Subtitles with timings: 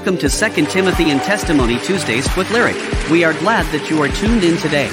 [0.00, 3.10] Welcome to 2 Timothy and Testimony Tuesdays with Lyrik.
[3.10, 4.88] We are glad that you are tuned in today.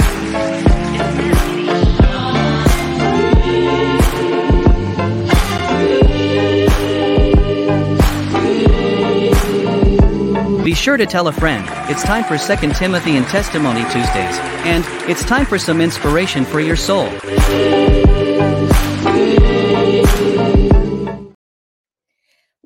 [10.65, 11.65] Be sure to tell a friend.
[11.89, 16.59] It's time for 2 Timothy and Testimony Tuesdays, and it's time for some inspiration for
[16.59, 17.07] your soul.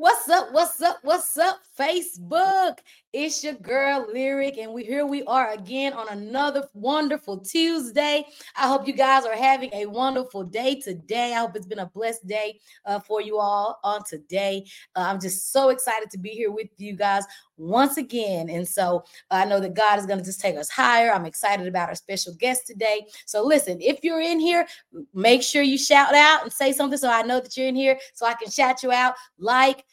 [0.02, 0.48] What's up?
[0.52, 0.98] What's up?
[1.04, 2.80] What's up, Facebook?
[3.14, 8.26] It's your girl Lyrik, and we here we are again on another wonderful Tuesday.
[8.56, 11.34] I hope you guys are having a wonderful day today.
[11.34, 14.66] I hope it's been a blessed day uh, for you all on today.
[14.95, 17.26] Uh, I'm just so excited to be here with you guys
[17.58, 21.11] once again, and so I know that God is going to just take us higher.
[21.11, 23.05] I'm excited about our special guest today.
[23.26, 24.66] So listen, if you're in here,
[25.14, 27.99] make sure you shout out and say something so I know that you're in here,
[28.14, 29.16] so I can shout you out.
[29.38, 29.83] Like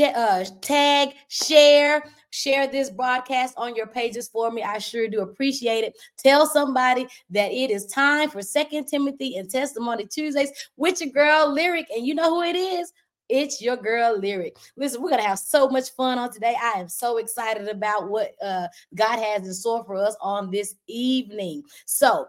[0.00, 4.62] uh, tag, share, share this broadcast on your pages for me.
[4.62, 5.96] I sure do appreciate it.
[6.18, 11.54] Tell somebody that it is time for Second Timothy and Testimony Tuesdays with your girl
[11.54, 12.92] Lyrik, and you know who it is.
[13.28, 14.56] It's your girl Lyrik.
[14.76, 16.56] Listen, we're gonna have so much fun on today.
[16.62, 20.76] I am so excited about what uh, God has in store for us on this
[20.86, 21.62] evening.
[21.86, 22.26] So,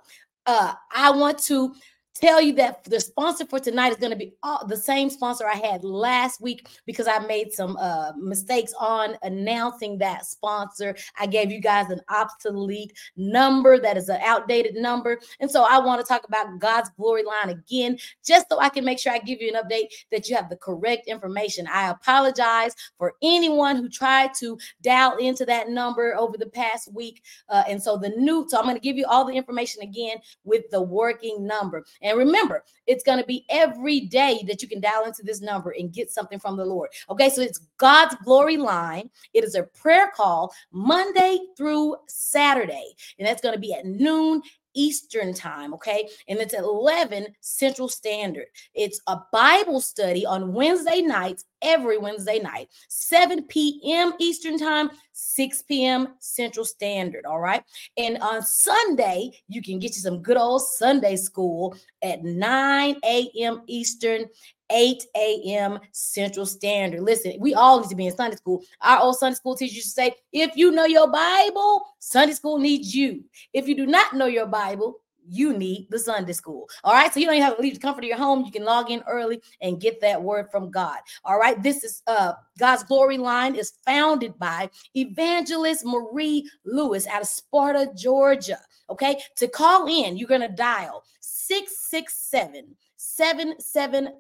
[0.48, 1.76] uh, I want to
[2.20, 5.48] tell you that the sponsor for tonight is going to be all, the same sponsor
[5.48, 10.96] I had last week because I made some uh, mistakes on announcing that sponsor.
[11.20, 15.20] I gave you guys an obsolete number that is an outdated number.
[15.40, 18.86] And so I want to talk about God's glory line again, just so I can
[18.86, 21.68] make sure I give you an update that you have the correct information.
[21.68, 27.24] I apologize for anyone who tried to dial into that number over the past week.
[27.50, 30.18] Uh, and so the new, so I'm going to give you all the information again
[30.44, 31.86] with the working number.
[32.16, 35.92] Remember, it's going to be every day that you can dial into this number and
[35.94, 36.90] get something from the Lord.
[37.10, 39.10] Okay, so it's God's glory line.
[39.34, 44.42] It is a prayer call Monday through Saturday, and that's going to be at noon
[44.78, 46.08] Eastern time, okay?
[46.28, 48.46] And it's 11 Central Standard.
[48.76, 54.14] It's a Bible study on Wednesday nights, every Wednesday night, 7 p.m.
[54.20, 56.10] Eastern time, 6 p.m.
[56.20, 57.64] Central Standard, all right?
[57.98, 63.62] And on Sunday, you can get you some good old Sunday school at 9 a.m.
[63.68, 64.26] Eastern
[64.70, 65.80] 8 a.m.
[65.92, 67.02] Central Standard.
[67.02, 68.64] Listen, we all need to be in Sunday school.
[68.82, 72.58] Our old Sunday school teacher used to say, if you know your Bible, Sunday school
[72.58, 73.24] needs you.
[73.54, 75.00] If you do not know your Bible,
[75.30, 76.68] you need the Sunday school.
[76.84, 77.14] All right.
[77.14, 78.46] So you don't even have to leave the comfort of your home.
[78.46, 80.98] You can log in early and get that word from God.
[81.26, 81.62] All right.
[81.62, 87.92] This is uh God's glory line is founded by evangelist Marie Lewis out of Sparta,
[87.96, 88.60] Georgia.
[88.90, 89.22] Okay.
[89.38, 94.12] To call in, you're gonna dial 667 770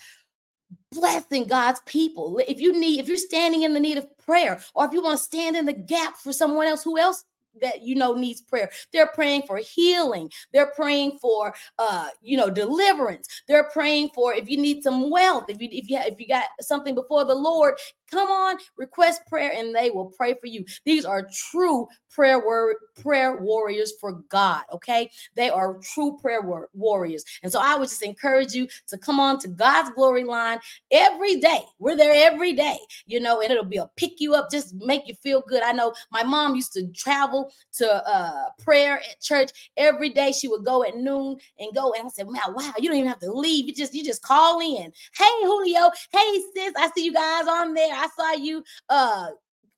[0.95, 2.41] blessing God's people.
[2.47, 5.19] If you need, if you're standing in the need of prayer, or if you want
[5.19, 7.25] to stand in the gap for someone else who else
[7.61, 8.71] that you know needs prayer?
[8.93, 10.31] They're praying for healing.
[10.53, 13.29] They're praying for uh you know deliverance.
[13.49, 16.47] They're praying for if you need some wealth if you if you if you got
[16.61, 17.75] something before the lord
[18.11, 20.65] come on request prayer and they will pray for you.
[20.85, 25.11] These are true prayer word prayer warriors for god okay?
[25.35, 27.25] They are true prayer war- warriors.
[27.43, 30.59] And so i would just encourage you to come on to god's glory line
[30.91, 31.63] every day.
[31.79, 35.07] We're there every day you know and it'll be a pick you up just make
[35.07, 35.63] you feel good.
[35.63, 40.33] I know my mom used to travel to uh prayer at church every day.
[40.33, 43.09] She would go at noon and go and i said wow wow you don't even
[43.09, 43.67] have to leave.
[43.67, 44.93] You just you just call in.
[45.17, 45.91] Hey julio.
[46.13, 46.73] Hey sis.
[46.77, 49.29] I see you guys on there i saw you uh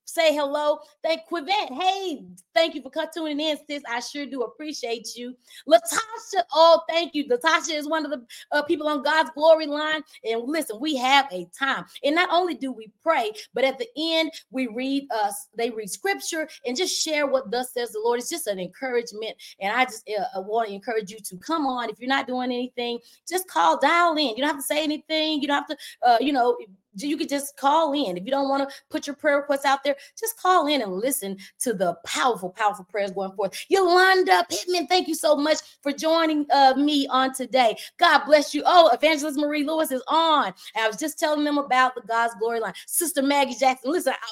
[0.07, 0.79] say hello.
[1.03, 1.71] Thank Quivette.
[1.79, 2.23] Hey,
[2.55, 3.83] thank you for tuning in, sis.
[3.87, 5.35] I sure do appreciate you.
[5.67, 7.27] Latasha, oh, thank you.
[7.27, 10.01] Latasha is one of the uh, people on God's glory line.
[10.23, 11.85] And listen, we have a time.
[12.03, 15.69] And not only do we pray, but at the end, we read us, uh, they
[15.69, 18.19] read scripture and just share what thus says the Lord.
[18.19, 19.35] It's just an encouragement.
[19.59, 21.89] And I just uh, want to encourage you to come on.
[21.89, 22.99] If you're not doing anything,
[23.29, 24.29] just call, dial in.
[24.29, 25.41] You don't have to say anything.
[25.41, 26.57] You don't have to, uh, you know,
[27.05, 28.17] you could just call in.
[28.17, 30.91] If you don't want to put your prayer requests out there, just call in and
[30.93, 33.65] listen to the powerful, powerful prayers going forth.
[33.69, 37.77] Yolanda Pittman, thank you so much for joining uh, me on today.
[37.97, 38.63] God bless you.
[38.65, 40.53] Oh, Evangelist Marie Lewis is on.
[40.75, 42.73] I was just telling them about the God's Glory line.
[42.85, 44.31] Sister Maggie Jackson, listen, I,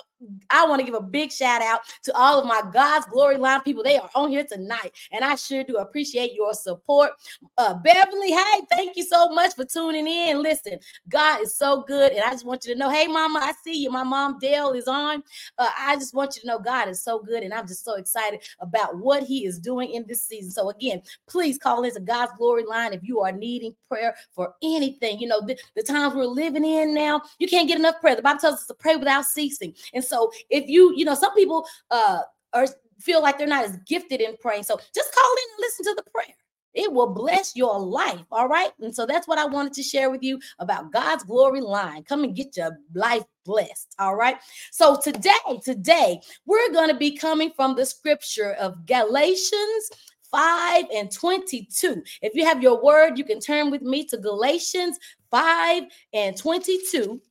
[0.49, 3.61] I want to give a big shout out to all of my God's Glory line
[3.61, 3.83] people.
[3.83, 7.11] They are on here tonight, and I sure do appreciate your support.
[7.57, 10.41] Uh, Beverly, hey, thank you so much for tuning in.
[10.41, 10.79] Listen,
[11.09, 13.81] God is so good, and I just want you to know, hey, Mama, I see
[13.81, 13.89] you.
[13.91, 15.23] My mom Dale is on.
[15.57, 17.95] Uh, I just want you to know God is so good, and I'm just so
[17.95, 20.51] excited about what He is doing in this season.
[20.51, 25.19] So again, please call into God's Glory line if you are needing prayer for anything.
[25.19, 28.15] You know, the, the times we're living in now, you can't get enough prayer.
[28.15, 30.14] The Bible tells us to pray without ceasing, and so
[30.49, 32.19] if you, you know, some people uh
[32.53, 32.67] are
[32.99, 34.63] feel like they're not as gifted in praying.
[34.63, 36.35] So just call in and listen to the prayer.
[36.73, 38.25] It will bless your life.
[38.31, 38.71] All right.
[38.81, 42.03] And so that's what I wanted to share with you about God's glory line.
[42.03, 43.95] Come and get your life blessed.
[43.97, 44.37] All right.
[44.71, 45.31] So today,
[45.63, 49.89] today, we're going to be coming from the scripture of Galatians
[50.31, 52.03] 5 and 22.
[52.21, 54.99] If you have your word, you can turn with me to Galatians
[55.31, 55.83] 5
[56.13, 57.21] and 22.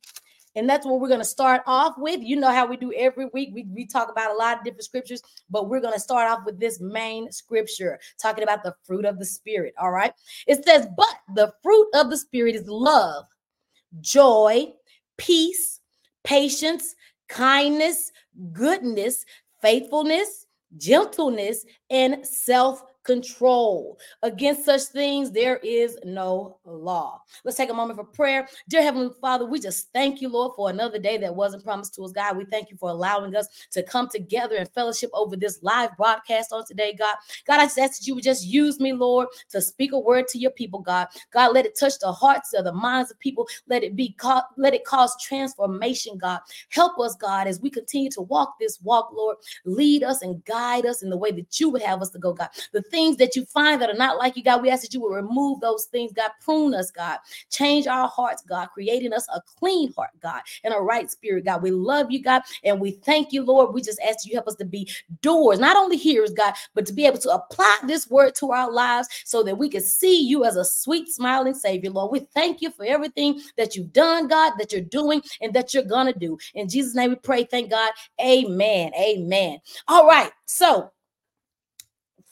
[0.55, 2.21] And that's what we're going to start off with.
[2.23, 3.49] You know how we do every week.
[3.53, 6.45] We, we talk about a lot of different scriptures, but we're going to start off
[6.45, 9.73] with this main scripture, talking about the fruit of the Spirit.
[9.79, 10.13] All right.
[10.47, 13.25] It says, But the fruit of the Spirit is love,
[14.01, 14.73] joy,
[15.17, 15.81] peace,
[16.23, 16.95] patience,
[17.27, 18.11] kindness,
[18.53, 19.25] goodness,
[19.61, 20.45] faithfulness,
[20.77, 23.97] gentleness, and self control.
[24.23, 27.21] Against such things, there is no law.
[27.43, 28.47] Let's take a moment for prayer.
[28.67, 32.03] Dear Heavenly Father, we just thank you, Lord, for another day that wasn't promised to
[32.03, 32.35] us, God.
[32.35, 36.51] We thank you for allowing us to come together and fellowship over this live broadcast
[36.51, 37.15] on today, God.
[37.47, 40.27] God, I just ask that you would just use me, Lord, to speak a word
[40.29, 41.07] to your people, God.
[41.31, 43.47] God, let it touch the hearts of the minds of people.
[43.67, 46.39] Let it be caught, let it cause transformation, God.
[46.69, 49.37] Help us, God, as we continue to walk this walk, Lord.
[49.65, 52.33] Lead us and guide us in the way that you would have us to go,
[52.33, 52.49] God.
[52.73, 55.01] The things that you find that are not like you, God, we ask that you
[55.01, 56.31] will remove those things, God.
[56.39, 57.17] Prune us, God.
[57.51, 61.61] Change our hearts, God, creating us a clean heart, God, and a right spirit, God.
[61.61, 63.73] We love you, God, and we thank you, Lord.
[63.73, 64.89] We just ask you help us to be
[65.21, 68.71] doers, not only hearers, God, but to be able to apply this word to our
[68.71, 72.13] lives so that we can see you as a sweet, smiling Savior, Lord.
[72.13, 75.83] We thank you for everything that you've done, God, that you're doing, and that you're
[75.83, 76.37] going to do.
[76.53, 77.43] In Jesus' name we pray.
[77.43, 77.91] Thank God.
[78.21, 78.93] Amen.
[78.97, 79.59] Amen.
[79.89, 80.31] All right.
[80.45, 80.91] So,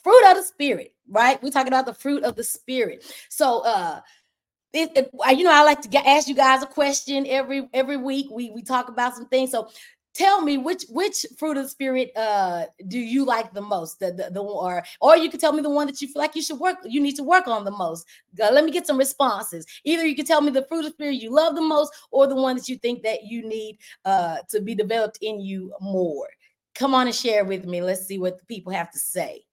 [0.04, 1.42] fruit of the spirit, right?
[1.42, 3.04] We're talking about the fruit of the spirit.
[3.30, 4.02] So uh
[4.74, 7.98] it, it, you know, I like to get, ask you guys a question every every
[7.98, 8.28] week.
[8.32, 9.52] We we talk about some things.
[9.52, 9.70] So
[10.14, 14.12] tell me which which fruit of the spirit uh do you like the most the,
[14.12, 16.42] the, the or or you can tell me the one that you feel like you
[16.42, 18.06] should work you need to work on the most
[18.42, 20.92] uh, let me get some responses either you can tell me the fruit of the
[20.92, 24.38] spirit you love the most or the one that you think that you need uh
[24.50, 26.30] to be developed in you more
[26.76, 29.44] come on and share with me let's see what the people have to say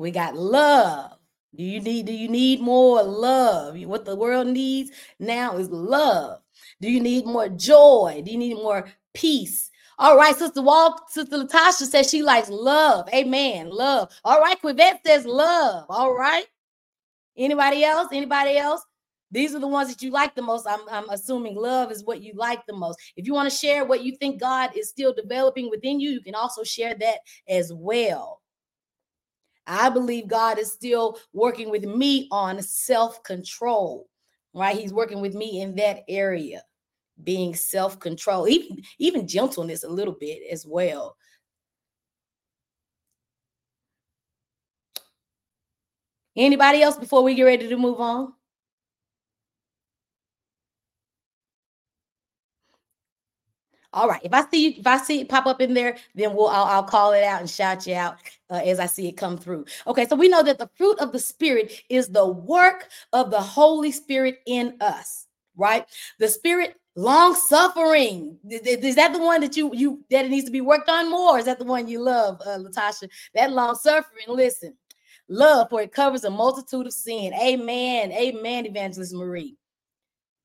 [0.00, 1.18] We got love.
[1.54, 3.78] Do you need do you need more love?
[3.82, 6.40] What the world needs now is love.
[6.80, 8.22] Do you need more joy?
[8.24, 9.70] Do you need more peace?
[9.98, 13.10] All right, Sister Walt, Sister Latasha says she likes love.
[13.12, 13.68] Amen.
[13.68, 14.10] Love.
[14.24, 15.84] All right, Quivette says love.
[15.90, 16.46] All right.
[17.36, 18.08] Anybody else?
[18.10, 18.82] Anybody else?
[19.30, 20.66] These are the ones that you like the most.
[20.66, 22.98] I'm, I'm assuming love is what you like the most.
[23.16, 26.22] If you want to share what you think God is still developing within you, you
[26.22, 28.39] can also share that as well.
[29.66, 34.08] I believe God is still working with me on self control,
[34.54, 34.76] right?
[34.78, 36.62] He's working with me in that area,
[37.22, 41.16] being self control, even, even gentleness a little bit as well.
[46.36, 48.32] Anybody else before we get ready to move on?
[53.92, 54.20] All right.
[54.22, 56.84] If I see if I see it pop up in there, then we'll I'll, I'll
[56.84, 58.16] call it out and shout you out
[58.48, 59.64] uh, as I see it come through.
[59.86, 60.06] Okay.
[60.06, 63.90] So we know that the fruit of the Spirit is the work of the Holy
[63.90, 65.26] Spirit in us.
[65.56, 65.86] Right.
[66.20, 70.52] The Spirit long suffering is that the one that you you that it needs to
[70.52, 74.26] be worked on more is that the one you love uh, latasha that long suffering
[74.26, 74.74] listen
[75.28, 79.56] love for it covers a multitude of sin amen amen evangelist marie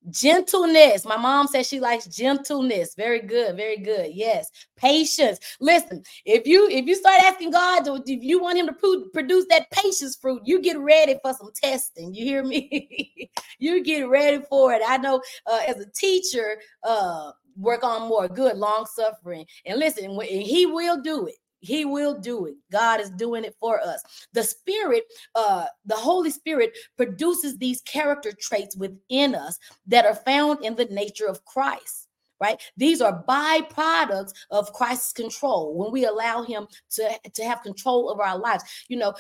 [0.10, 1.06] Gentleness.
[1.06, 2.94] My mom says she likes gentleness.
[2.96, 3.56] Very good.
[3.56, 4.12] Very good.
[4.14, 4.50] Yes.
[4.78, 5.40] Patience.
[5.60, 9.46] Listen, if you if you start asking God to, if you want him to produce
[9.50, 12.14] that patience fruit, you get ready for some testing.
[12.14, 13.30] You hear me?
[13.60, 14.82] you get ready for it.
[14.86, 19.46] I know uh, as a teacher, uh work on more good long suffering.
[19.66, 21.36] And listen, he will do it.
[21.66, 22.56] He will do it.
[22.72, 24.02] God is doing it for us.
[24.34, 25.04] The Spirit,
[25.34, 29.58] uh, the Holy Spirit produces these character traits within us
[29.88, 32.08] that are found in the nature of Christ.
[32.42, 32.62] Right?
[32.76, 38.20] These are byproducts of Christ's control when we allow him to, to have control of
[38.20, 38.64] our lives.
[38.90, 39.14] You know,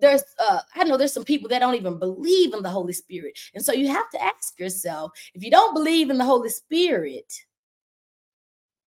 [0.00, 3.38] there's uh i know there's some people that don't even believe in the holy spirit
[3.54, 7.30] and so you have to ask yourself if you don't believe in the holy spirit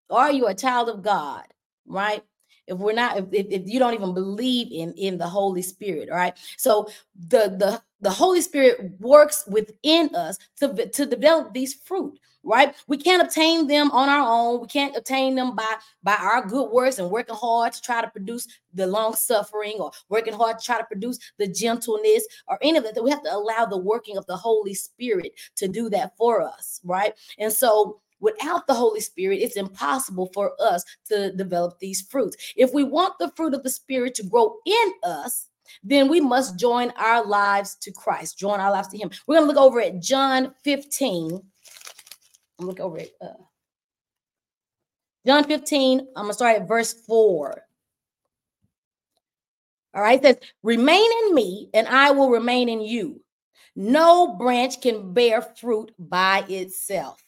[0.10, 1.44] are you a child of god
[1.86, 2.24] right
[2.68, 6.18] if we're not if, if you don't even believe in in the holy spirit all
[6.18, 6.38] right?
[6.58, 6.88] So
[7.28, 12.76] the the the holy spirit works within us to to develop these fruit right?
[12.88, 14.62] We can't obtain them on our own.
[14.62, 18.08] We can't obtain them by by our good works and working hard to try to
[18.08, 22.78] produce the long suffering or working hard to try to produce the gentleness or any
[22.78, 23.04] of that.
[23.04, 26.80] We have to allow the working of the holy spirit to do that for us
[26.84, 27.14] right?
[27.40, 32.54] And so Without the Holy Spirit, it's impossible for us to develop these fruits.
[32.56, 35.48] If we want the fruit of the Spirit to grow in us,
[35.84, 39.10] then we must join our lives to Christ, join our lives to Him.
[39.28, 41.42] We're going to look over at John 15.
[42.60, 43.34] I'm Look over at uh,
[45.26, 46.00] John 15.
[46.00, 47.62] I'm going to start at verse 4.
[49.96, 53.22] All right, says, Remain in me, and I will remain in you.
[53.76, 57.25] No branch can bear fruit by itself.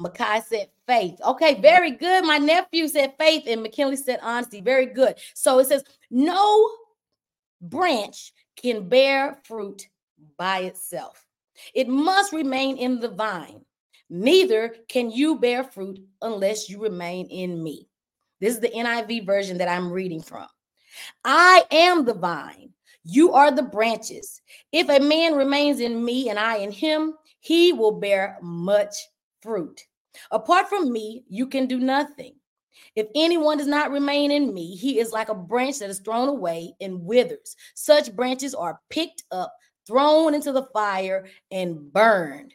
[0.00, 1.20] Makai said faith.
[1.22, 2.24] Okay, very good.
[2.24, 4.60] My nephew said faith, and McKinley said honesty.
[4.60, 5.16] Very good.
[5.34, 6.70] So it says, no
[7.60, 9.86] branch can bear fruit
[10.36, 11.26] by itself,
[11.74, 13.64] it must remain in the vine.
[14.08, 17.88] Neither can you bear fruit unless you remain in me.
[18.40, 20.46] This is the NIV version that I'm reading from.
[21.24, 22.70] I am the vine,
[23.04, 24.40] you are the branches.
[24.72, 28.94] If a man remains in me and I in him, he will bear much
[29.42, 29.82] fruit.
[30.30, 32.34] Apart from me, you can do nothing.
[32.96, 36.28] If anyone does not remain in me, he is like a branch that is thrown
[36.28, 37.56] away and withers.
[37.74, 39.54] Such branches are picked up,
[39.86, 42.54] thrown into the fire, and burned.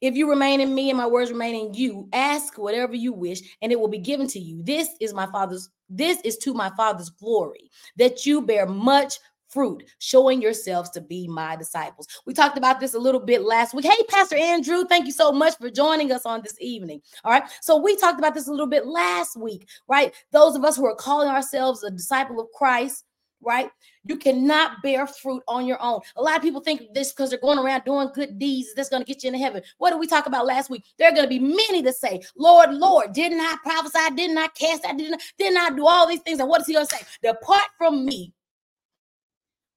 [0.00, 3.40] If you remain in me and my words remain in you, ask whatever you wish,
[3.62, 4.62] and it will be given to you.
[4.62, 9.14] This is my father's, this is to my father's glory, that you bear much
[9.48, 12.06] fruit, showing yourselves to be my disciples.
[12.26, 13.86] We talked about this a little bit last week.
[13.86, 17.00] Hey, Pastor Andrew, thank you so much for joining us on this evening.
[17.24, 17.44] All right.
[17.60, 20.12] So we talked about this a little bit last week, right?
[20.32, 23.04] Those of us who are calling ourselves a disciple of Christ,
[23.40, 23.70] right?
[24.04, 26.00] You cannot bear fruit on your own.
[26.16, 29.02] A lot of people think this because they're going around doing good deeds, that's going
[29.02, 29.62] to get you into heaven.
[29.78, 30.84] What did we talk about last week?
[30.98, 34.14] There are going to be many that say, Lord, Lord, didn't I prophesy?
[34.16, 34.86] Didn't I cast?
[34.86, 36.40] I didn't, didn't I do all these things?
[36.40, 37.02] And what is he going to say?
[37.22, 38.32] Depart from me,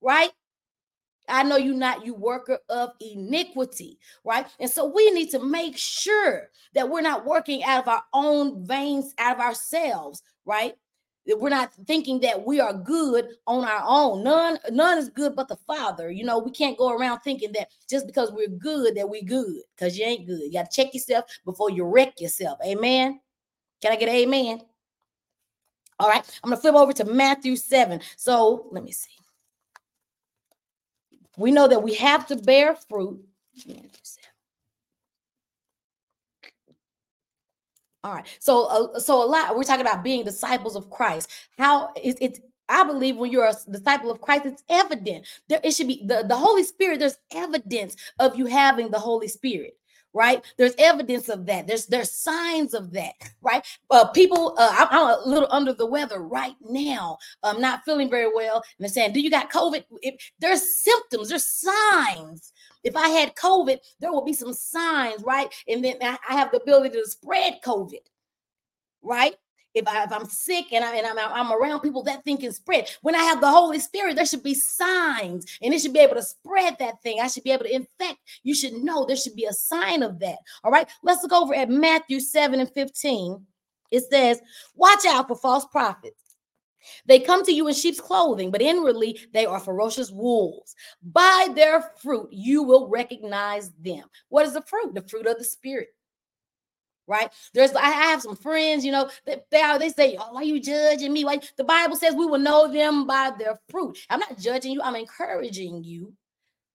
[0.02, 0.32] right?
[1.30, 4.46] I know you're not you worker of iniquity, right?
[4.60, 8.66] And so we need to make sure that we're not working out of our own
[8.66, 10.74] veins, out of ourselves, right?
[11.28, 14.24] That we're not thinking that we are good on our own.
[14.24, 16.12] None, none is good but the Father.
[16.12, 19.62] You know, we can't go around thinking that just because we're good that we good,
[19.76, 20.42] because you ain't good.
[20.42, 22.58] You got to check yourself before you wreck yourself.
[22.66, 23.20] Amen.
[23.82, 24.62] Can I get amen?
[26.00, 28.02] All right, I'm gonna flip over to Matthew 7.
[28.18, 29.21] So let me see.
[31.38, 33.24] We know that we have to bear fruit.
[38.04, 38.26] All right.
[38.40, 39.56] So, uh, so a lot.
[39.56, 41.30] We're talking about being disciples of Christ.
[41.58, 42.40] How is it?
[42.68, 45.28] I believe when you're a disciple of Christ, it's evident.
[45.50, 47.00] There, it should be the, the Holy Spirit.
[47.00, 49.78] There's evidence of you having the Holy Spirit,
[50.14, 50.44] right?
[50.58, 51.68] There's evidence of that.
[51.68, 53.66] There's there's signs of that, right?
[53.90, 57.18] Uh, people, uh, I'm, I'm, a little under the weather right now.
[57.44, 61.30] I'm not feeling very well, and they're saying, "Do you got COVID?" If, there's symptoms,
[61.30, 62.54] there's signs.
[62.84, 65.54] If I had COVID, there will be some signs, right?
[65.68, 68.02] And then I have the ability to spread COVID,
[69.04, 69.36] right?
[69.74, 72.52] If, I, if I'm sick and, I, and I'm, I'm around people, that thing can
[72.52, 72.90] spread.
[73.02, 76.16] When I have the Holy Spirit, there should be signs and it should be able
[76.16, 77.20] to spread that thing.
[77.20, 78.20] I should be able to infect.
[78.44, 80.38] You should know there should be a sign of that.
[80.64, 83.46] All right, let's look over at Matthew 7 and 15.
[83.92, 84.42] It says,
[84.76, 86.16] Watch out for false prophets.
[87.06, 90.76] They come to you in sheep's clothing, but inwardly they are ferocious wolves.
[91.04, 94.04] By their fruit, you will recognize them.
[94.30, 94.96] What is the fruit?
[94.96, 95.90] The fruit of the Spirit
[97.12, 97.32] right?
[97.54, 100.60] There's I have some friends, you know, they they, they say, oh, why are you
[100.60, 101.26] judging me?
[101.26, 104.00] Why the Bible says we will know them by their fruit.
[104.10, 106.14] I'm not judging you, I'm encouraging you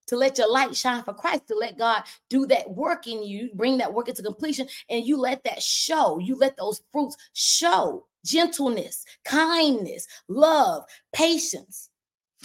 [0.07, 3.49] to let your light shine for Christ, to let God do that work in you,
[3.53, 6.19] bring that work into completion, and you let that show.
[6.19, 11.89] You let those fruits show gentleness, kindness, love, patience.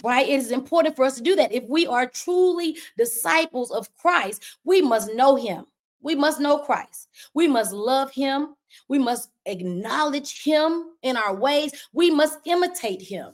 [0.03, 0.27] Right?
[0.27, 1.53] It is important for us to do that.
[1.53, 5.65] If we are truly disciples of Christ, we must know him.
[6.03, 7.07] We must know Christ.
[7.33, 8.55] We must love him.
[8.87, 11.71] We must acknowledge him in our ways.
[11.93, 13.33] We must imitate him.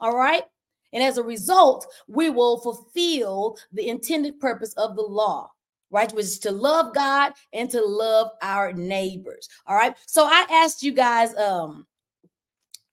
[0.00, 0.44] All right?
[0.92, 5.50] And as a result, we will fulfill the intended purpose of the law,
[5.90, 6.12] right?
[6.12, 9.48] Which is to love God and to love our neighbors.
[9.66, 9.96] All right.
[10.06, 11.86] So I asked you guys um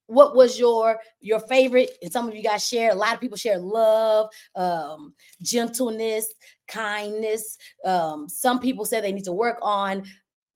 [0.07, 3.37] what was your your favorite and some of you guys share a lot of people
[3.37, 6.33] share love um gentleness
[6.71, 10.03] kindness um some people say they need to work on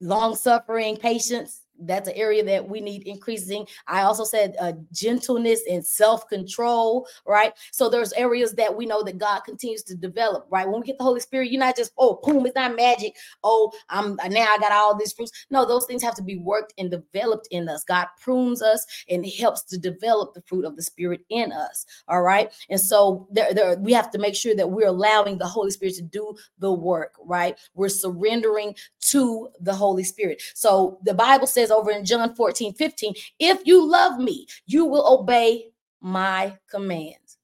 [0.01, 3.67] long suffering patience that's an area that we need increasing.
[3.87, 7.53] I also said uh, gentleness and self control, right?
[7.71, 10.67] So there's areas that we know that God continues to develop, right?
[10.67, 13.15] When we get the Holy Spirit, you're not just oh, boom, it's not magic.
[13.43, 15.45] Oh, I'm now I got all these fruits.
[15.49, 17.83] No, those things have to be worked and developed in us.
[17.83, 21.85] God prunes us and helps to develop the fruit of the Spirit in us.
[22.07, 25.47] All right, and so there, there we have to make sure that we're allowing the
[25.47, 27.57] Holy Spirit to do the work, right?
[27.73, 28.75] We're surrendering
[29.09, 30.41] to the Holy Spirit.
[30.53, 34.85] So the Bible says says over in John 14, 15, if you love me, you
[34.85, 35.65] will obey
[36.01, 37.37] my commands.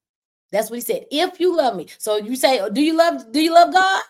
[0.51, 1.05] That's what he said.
[1.11, 1.87] If you love me.
[1.97, 4.03] So you say, do you love, do you love God?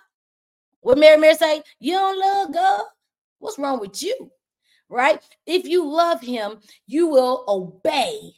[0.81, 1.61] What Mary Mary say?
[1.79, 2.83] You don't love God?
[3.39, 4.31] What's wrong with you?
[4.89, 5.21] Right?
[5.45, 8.33] If you love him, you will obey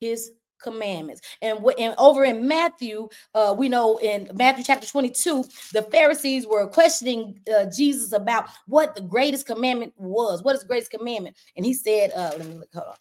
[0.00, 1.20] his commandments.
[1.42, 6.66] And, and over in Matthew, uh, we know in Matthew chapter 22, the Pharisees were
[6.66, 10.42] questioning uh, Jesus about what the greatest commandment was.
[10.42, 11.36] What is the greatest commandment?
[11.56, 12.94] And he said, uh, let me look, hold on.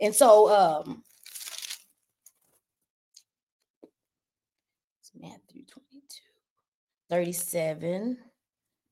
[0.00, 1.02] And so, um,
[5.20, 6.22] Matthew 22,
[7.10, 8.18] 37.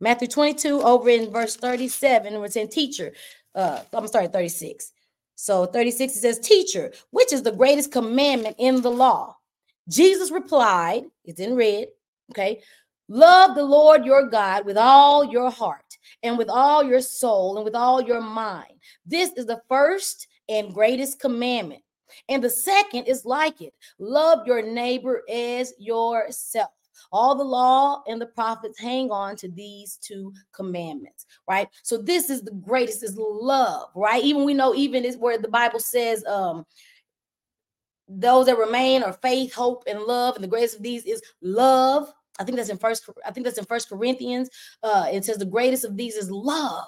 [0.00, 3.12] Matthew 22 over in verse 37, we're saying teacher.
[3.54, 4.92] Uh, I'm sorry, 36.
[5.36, 9.36] So 36 it says, Teacher, which is the greatest commandment in the law?
[9.88, 11.88] Jesus replied, it's in red,
[12.32, 12.60] okay.
[13.08, 17.64] Love the Lord your God with all your heart and with all your soul and
[17.64, 18.72] with all your mind.
[19.04, 21.82] This is the first and greatest commandment.
[22.28, 26.70] And the second is like it love your neighbor as yourself.
[27.12, 31.68] All the law and the prophets hang on to these two commandments, right?
[31.82, 34.22] So this is the greatest is love, right?
[34.22, 36.64] Even we know even is where the Bible says um
[38.08, 40.36] those that remain are faith, hope, and love.
[40.36, 42.12] And the greatest of these is love.
[42.38, 44.48] I think that's in first, I think that's in First Corinthians.
[44.82, 46.86] Uh, it says the greatest of these is love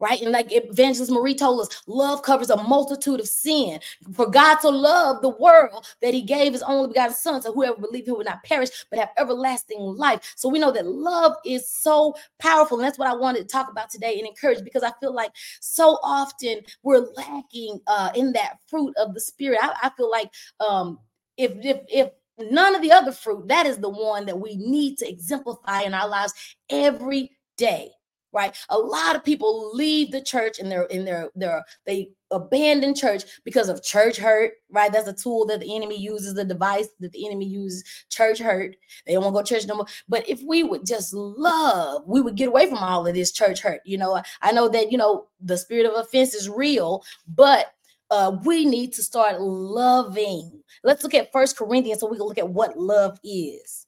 [0.00, 0.20] right?
[0.20, 3.80] And like Evangelist Marie told us, love covers a multitude of sin.
[4.14, 7.80] For God to love the world that He gave His only begotten Son, so whoever
[7.80, 10.34] believes He will not perish but have everlasting life.
[10.36, 13.70] So we know that love is so powerful, and that's what I wanted to talk
[13.70, 18.58] about today and encourage because I feel like so often we're lacking uh, in that
[18.66, 19.58] fruit of the Spirit.
[19.62, 20.30] I, I feel like
[20.60, 20.98] um,
[21.36, 22.10] if if if
[22.50, 25.94] none of the other fruit, that is the one that we need to exemplify in
[25.94, 26.32] our lives
[26.70, 27.90] every day
[28.32, 28.56] right?
[28.68, 33.24] A lot of people leave the church and they're in their their they abandon church
[33.44, 34.92] because of church hurt right?
[34.92, 38.76] That's a tool that the enemy uses the device that the enemy uses church hurt.
[39.06, 39.86] They don't want to go to church no more.
[40.08, 43.60] But if we would just love we would get away from all of this church
[43.60, 44.22] hurt you know?
[44.42, 47.72] I know that you know the spirit of offense is real but
[48.10, 50.62] uh, we need to start loving.
[50.82, 53.86] Let's look at first corinthians so we can look at what love is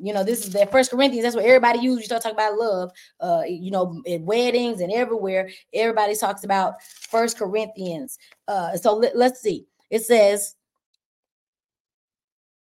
[0.00, 1.24] you know, this is the first Corinthians.
[1.24, 2.00] That's what everybody uses.
[2.00, 2.90] You start talking about love.
[3.20, 8.18] Uh, you know, in weddings and everywhere, everybody talks about First Corinthians.
[8.46, 9.66] Uh, so let, us see.
[9.90, 10.54] It says,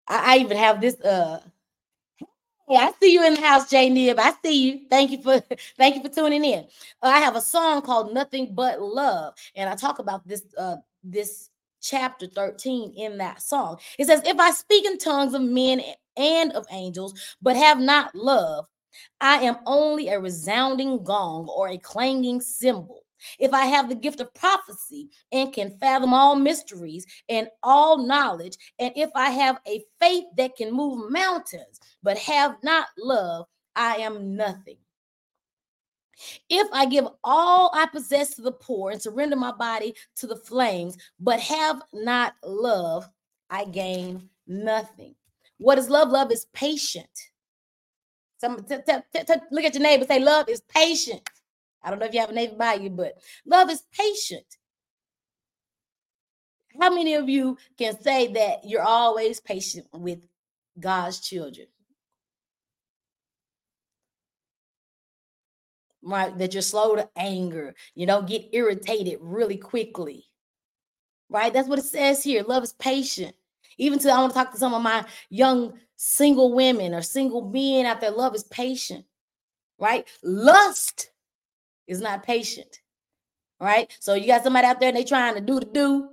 [0.07, 1.01] I, I, even have this.
[1.01, 1.41] Uh,
[2.67, 4.19] Hey, I see you in the house, Jay Nib.
[4.19, 4.81] I see you.
[4.89, 5.39] Thank you for
[5.77, 6.61] thank you for tuning in.
[7.03, 10.77] Uh, I have a song called "Nothing But Love," and I talk about this uh
[11.03, 11.51] this
[11.83, 13.77] chapter 13 in that song.
[13.99, 15.83] It says, "If I speak in tongues of men
[16.17, 18.67] and of angels, but have not love,
[19.21, 23.05] I am only a resounding gong or a clanging cymbal."
[23.39, 28.59] If I have the gift of prophecy and can fathom all mysteries and all knowledge,
[28.79, 33.97] and if I have a faith that can move mountains, but have not love, I
[33.97, 34.77] am nothing.
[36.49, 40.37] If I give all I possess to the poor and surrender my body to the
[40.37, 43.09] flames, but have not love,
[43.51, 45.17] I gain nothing.
[45.59, 46.11] What is love?
[46.11, 47.09] Love is patient.
[48.39, 50.05] Some t- t- t- look at your neighbor.
[50.05, 51.23] Say, love is patient.
[51.83, 53.15] I don't know if you have a neighbor by you, but
[53.47, 54.47] love is patient.
[56.81, 60.19] How many of you can say that you're always patient with
[60.79, 61.69] God's children?
[66.03, 66.37] Right?
[66.37, 67.75] That you're slow to anger.
[67.95, 70.27] You don't get irritated really quickly.
[71.31, 71.53] Right?
[71.53, 72.43] That's what it says here.
[72.43, 73.35] Love is patient.
[73.79, 77.43] Even to I want to talk to some of my young single women or single
[77.51, 78.11] men out there.
[78.11, 79.05] Love is patient.
[79.79, 80.07] Right?
[80.23, 81.11] Lust
[81.87, 82.81] is not patient.
[83.61, 83.95] Right?
[84.01, 86.09] So you got somebody out there and they trying to do the do,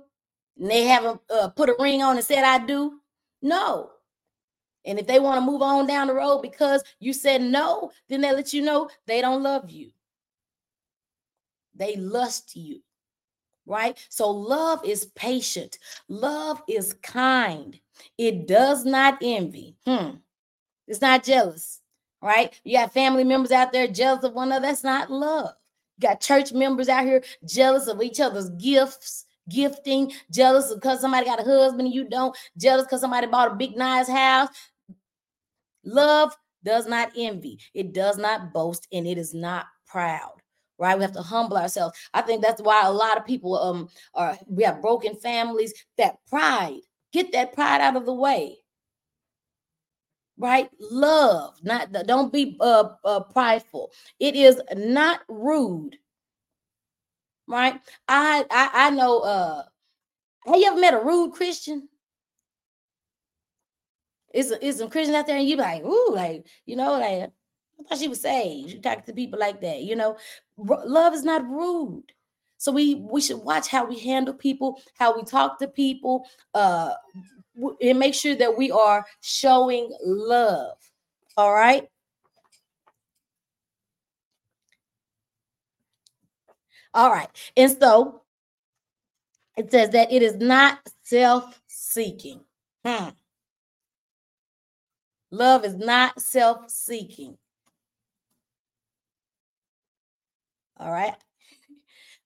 [0.58, 3.00] and they haven't uh, put a ring on and said I do.
[3.40, 3.90] No.
[4.84, 8.20] And if they want to move on down the road because you said no, then
[8.20, 9.90] they let you know they don't love you.
[11.74, 12.80] They lust you.
[13.66, 13.98] Right?
[14.08, 15.78] So love is patient.
[16.08, 17.78] Love is kind.
[18.18, 19.76] It does not envy.
[19.86, 20.16] Hmm.
[20.88, 21.80] It's not jealous.
[22.20, 22.58] Right?
[22.64, 24.66] You got family members out there jealous of one another.
[24.66, 25.52] That's not love.
[25.98, 31.26] You got church members out here jealous of each other's gifts gifting, jealous because somebody
[31.26, 34.48] got a husband and you don't, jealous because somebody bought a big nice house.
[35.84, 40.41] Love does not envy, it does not boast, and it is not proud.
[40.78, 41.96] Right, we have to humble ourselves.
[42.14, 45.72] I think that's why a lot of people um are we have broken families.
[45.98, 46.80] That pride,
[47.12, 48.58] get that pride out of the way.
[50.38, 53.92] Right, love, not don't be uh, uh prideful.
[54.18, 55.96] It is not rude.
[57.46, 59.20] Right, I I I know.
[59.20, 59.62] Uh,
[60.46, 61.88] have you ever met a rude Christian?
[64.34, 67.30] Is is some Christian out there, and you like, ooh, like you know, like
[67.78, 68.70] I thought she was saved.
[68.70, 70.16] You talk to people like that, you know.
[70.68, 72.12] R- love is not rude,
[72.58, 76.92] so we we should watch how we handle people, how we talk to people, uh,
[77.80, 80.76] and make sure that we are showing love.
[81.36, 81.88] All right.
[86.94, 88.22] All right, and so
[89.56, 92.40] it says that it is not self-seeking.
[92.84, 93.08] Hmm.
[95.30, 97.38] Love is not self seeking.
[100.82, 101.14] All right.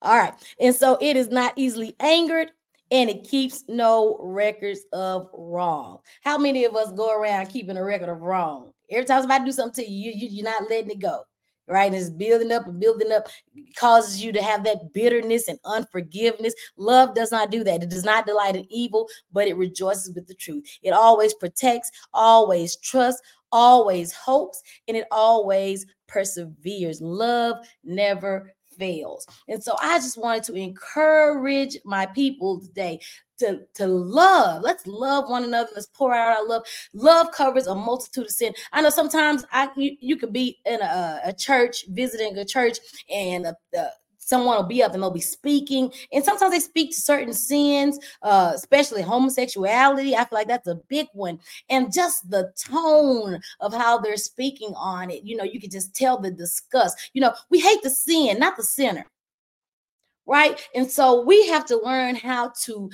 [0.01, 0.33] All right.
[0.61, 2.51] And so it is not easily angered
[2.91, 5.99] and it keeps no records of wrong.
[6.23, 8.73] How many of us go around keeping a record of wrong?
[8.91, 11.23] Every time somebody do something to you, you, you're not letting it go
[11.69, 11.87] right?
[11.87, 13.29] And it's building up and building up,
[13.77, 16.55] causes you to have that bitterness and unforgiveness.
[16.77, 17.83] Love does not do that.
[17.83, 20.65] It does not delight in evil, but it rejoices with the truth.
[20.83, 27.01] It always protects, always trusts, always hopes, and it always perseveres.
[27.01, 29.27] Love never fails.
[29.49, 33.01] And so I just wanted to encourage my people today
[33.39, 34.63] to, to love.
[34.63, 35.71] Let's love one another.
[35.75, 36.63] Let's pour out our love.
[36.95, 38.55] Love covers a multitude of sin.
[38.73, 42.79] I know sometimes I you, you could be in a, a church, visiting a church,
[43.11, 43.57] and a
[44.27, 45.91] someone will be up and they'll be speaking.
[46.13, 50.15] And sometimes they speak to certain sins uh especially homosexuality.
[50.15, 51.39] I feel like that's a big one.
[51.71, 55.95] And just the tone of how they're speaking on it you know you can just
[55.95, 57.11] tell the disgust.
[57.15, 59.07] You know we hate the sin not the sinner
[60.29, 60.61] right?
[60.75, 62.91] And so we have to learn how to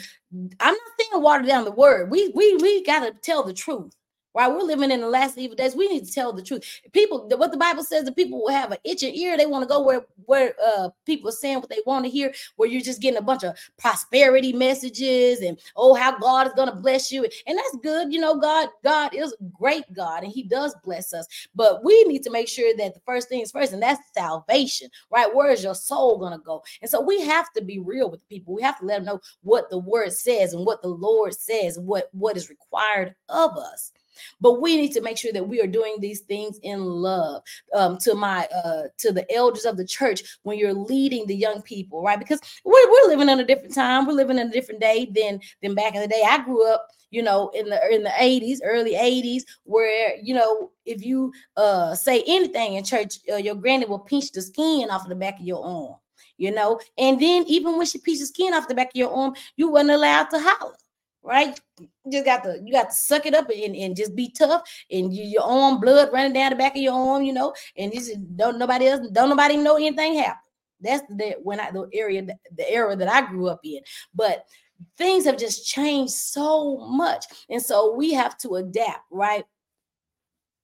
[0.60, 2.10] i'm not saying water down the word.
[2.10, 3.94] We we we got to tell the truth
[4.34, 4.50] right?
[4.50, 5.74] We're living in the last evil days.
[5.74, 6.64] We need to tell the truth.
[6.92, 9.36] People, what the Bible says, the people will have an itching ear.
[9.36, 12.32] They want to go where where uh people are saying what they want to hear.
[12.56, 16.74] Where you're just getting a bunch of prosperity messages and oh how God is gonna
[16.74, 18.12] bless you, and that's good.
[18.12, 21.26] You know, God God is great God and He does bless us.
[21.54, 24.88] But we need to make sure that the first thing is first, and that's salvation,
[25.10, 25.32] right?
[25.32, 26.62] Where is your soul gonna go?
[26.80, 28.54] And so we have to be real with people.
[28.54, 31.78] We have to let them know what the Word says and what the Lord says,
[31.78, 33.92] what what is required of us.
[34.40, 37.42] But we need to make sure that we are doing these things in love.
[37.74, 41.62] Um, to my uh to the elders of the church when you're leading the young
[41.62, 42.18] people, right?
[42.18, 45.40] Because we're, we're living in a different time, we're living in a different day than
[45.62, 46.22] than back in the day.
[46.26, 50.70] I grew up you know, in the in the 80s, early 80s, where you know,
[50.86, 55.02] if you uh say anything in church, uh, your granny will pinch the skin off
[55.02, 55.96] of the back of your arm,
[56.38, 56.80] you know.
[56.98, 59.90] And then even when she pinches skin off the back of your arm, you weren't
[59.90, 60.74] allowed to holler
[61.22, 61.58] right?
[61.78, 64.62] You just got to you got to suck it up and, and just be tough
[64.90, 67.92] and you, your arm blood running down the back of your arm, you know, and
[67.92, 70.38] this don't nobody else don't nobody know anything happened.
[70.80, 73.80] That's the when I the area the era that I grew up in.
[74.14, 74.44] But
[74.98, 77.24] things have just changed so much.
[77.48, 79.44] And so we have to adapt, right?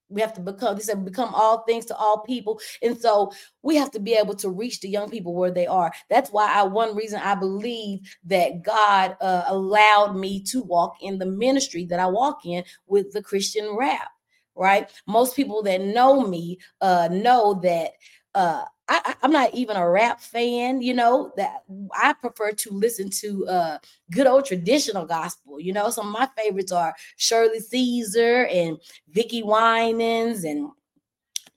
[0.09, 2.61] We have to become, they said, become all things to all people.
[2.83, 5.92] And so we have to be able to reach the young people where they are.
[6.09, 11.18] That's why I, one reason I believe that God uh, allowed me to walk in
[11.18, 14.09] the ministry that I walk in with the Christian rap,
[14.55, 14.90] right?
[15.07, 17.92] Most people that know me uh, know that
[18.35, 23.11] uh, I, am not even a rap fan, you know, that I prefer to listen
[23.11, 23.79] to uh
[24.11, 25.61] good old traditional gospel.
[25.61, 28.79] You know, some of my favorites are Shirley Caesar and
[29.14, 30.71] Vickie Winans and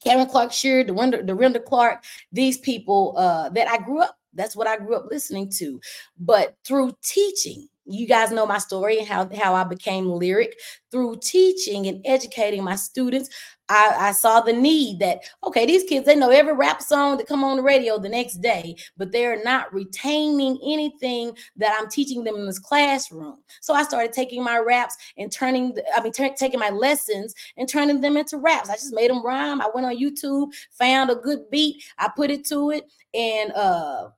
[0.03, 4.67] Karen Clark Sheard, Dorinda, Dorinda Clark, these people uh that I grew up, that's what
[4.67, 5.79] I grew up listening to.
[6.19, 10.53] But through teaching, you guys know my story and how, how I became Lyrik
[10.91, 13.29] through teaching and educating my students.
[13.69, 17.27] I, I, saw the need that okay, these kids they know every rap song that
[17.27, 22.25] come on the radio the next day, but they're not retaining anything that I'm teaching
[22.25, 23.37] them in this classroom.
[23.61, 27.69] So I started taking my raps and turning, I mean, t- taking my lessons and
[27.69, 28.69] turning them into raps.
[28.69, 29.61] I just made them rhyme.
[29.61, 34.09] I went on YouTube, found a good beat, I put it to it, and uh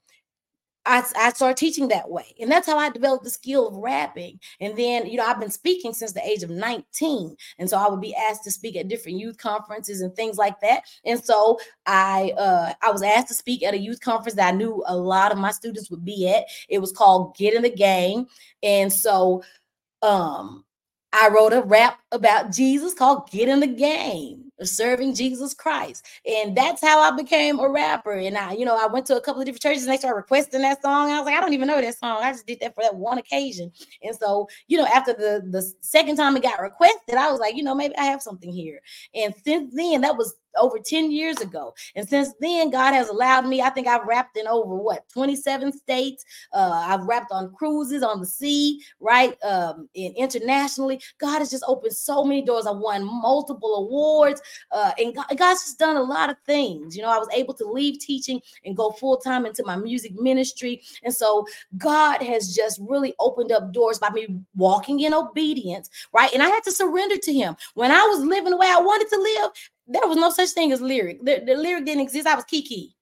[0.85, 2.35] I, I started teaching that way.
[2.39, 4.39] And that's how I developed the skill of rapping.
[4.59, 7.35] And then, you know, I've been speaking since the age of 19.
[7.57, 10.59] And so I would be asked to speak at different youth conferences and things like
[10.59, 10.83] that.
[11.05, 14.57] And so I uh I was asked to speak at a youth conference that I
[14.57, 16.45] knew a lot of my students would be at.
[16.67, 18.27] It was called Get in the Game.
[18.61, 19.43] And so
[20.01, 20.65] um
[21.13, 26.05] I wrote a rap about Jesus called Get in the Game serving Jesus Christ.
[26.25, 28.13] And that's how I became a rapper.
[28.13, 30.17] And I, you know, I went to a couple of different churches and they started
[30.17, 31.11] requesting that song.
[31.11, 32.19] I was like, I don't even know that song.
[32.23, 33.71] I just did that for that one occasion.
[34.03, 37.55] And so, you know, after the the second time it got requested, I was like,
[37.55, 38.81] you know, maybe I have something here.
[39.15, 41.73] And since then, that was over 10 years ago.
[41.95, 45.73] And since then, God has allowed me, I think I've rapped in over what 27
[45.73, 46.25] states.
[46.53, 49.37] Uh, I've rapped on cruises on the sea, right?
[49.43, 51.01] Um, and internationally.
[51.19, 52.67] God has just opened so many doors.
[52.67, 54.41] I won multiple awards.
[54.71, 56.95] Uh, and God, God's just done a lot of things.
[56.95, 60.13] You know, I was able to leave teaching and go full time into my music
[60.19, 60.81] ministry.
[61.03, 61.45] And so
[61.77, 66.33] God has just really opened up doors by me walking in obedience, right?
[66.33, 67.55] And I had to surrender to Him.
[67.73, 69.51] When I was living the way I wanted to live,
[69.87, 71.19] there was no such thing as Lyrik.
[71.19, 72.27] The, the Lyrik didn't exist.
[72.27, 72.95] I was Kiki.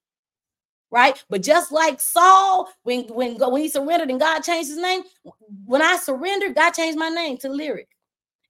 [0.89, 1.23] Right.
[1.29, 5.03] But just like Saul, when when when he surrendered and God changed his name,
[5.65, 7.87] when I surrendered, God changed my name to Lyrik.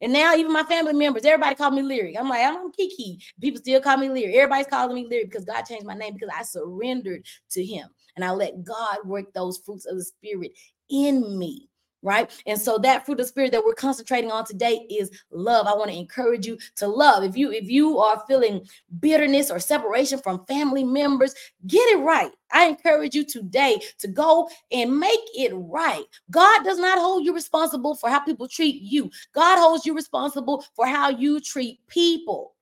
[0.01, 2.17] And now even my family members, everybody call me Lyrik.
[2.19, 3.19] I'm like, I'm Kiki.
[3.39, 4.35] People still call me Lyrik.
[4.35, 8.25] Everybody's calling me Lyrik because God changed my name because I surrendered to him and
[8.25, 10.51] I let God work those fruits of the spirit
[10.89, 11.69] in me
[12.01, 12.29] right?
[12.45, 15.67] And so that fruit of spirit that we're concentrating on today is love.
[15.67, 17.23] I want to encourage you to love.
[17.23, 18.67] If you if you are feeling
[18.99, 21.33] bitterness or separation from family members,
[21.67, 22.31] get it right.
[22.51, 26.03] I encourage you today to go and make it right.
[26.29, 29.09] God does not hold you responsible for how people treat you.
[29.33, 32.55] God holds you responsible for how you treat people.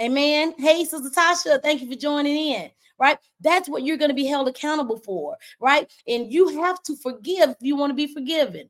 [0.00, 0.54] Amen.
[0.56, 3.18] Hey, Sister Tasha, thank you for joining in right?
[3.40, 5.90] That's what you're going to be held accountable for, right?
[6.06, 8.68] And you have to forgive if you want to be forgiven.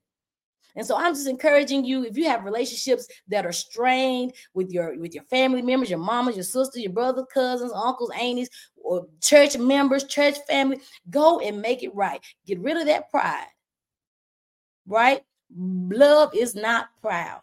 [0.77, 4.97] And so I'm just encouraging you if you have relationships that are strained with your
[4.99, 9.59] with your family members, your mamas, your sisters, your brothers, cousins, uncles, aunties, or church
[9.59, 12.21] members, church family, go and make it right.
[12.47, 13.49] Get rid of that pride.
[14.87, 15.23] Right?
[15.57, 17.43] Love is not proud.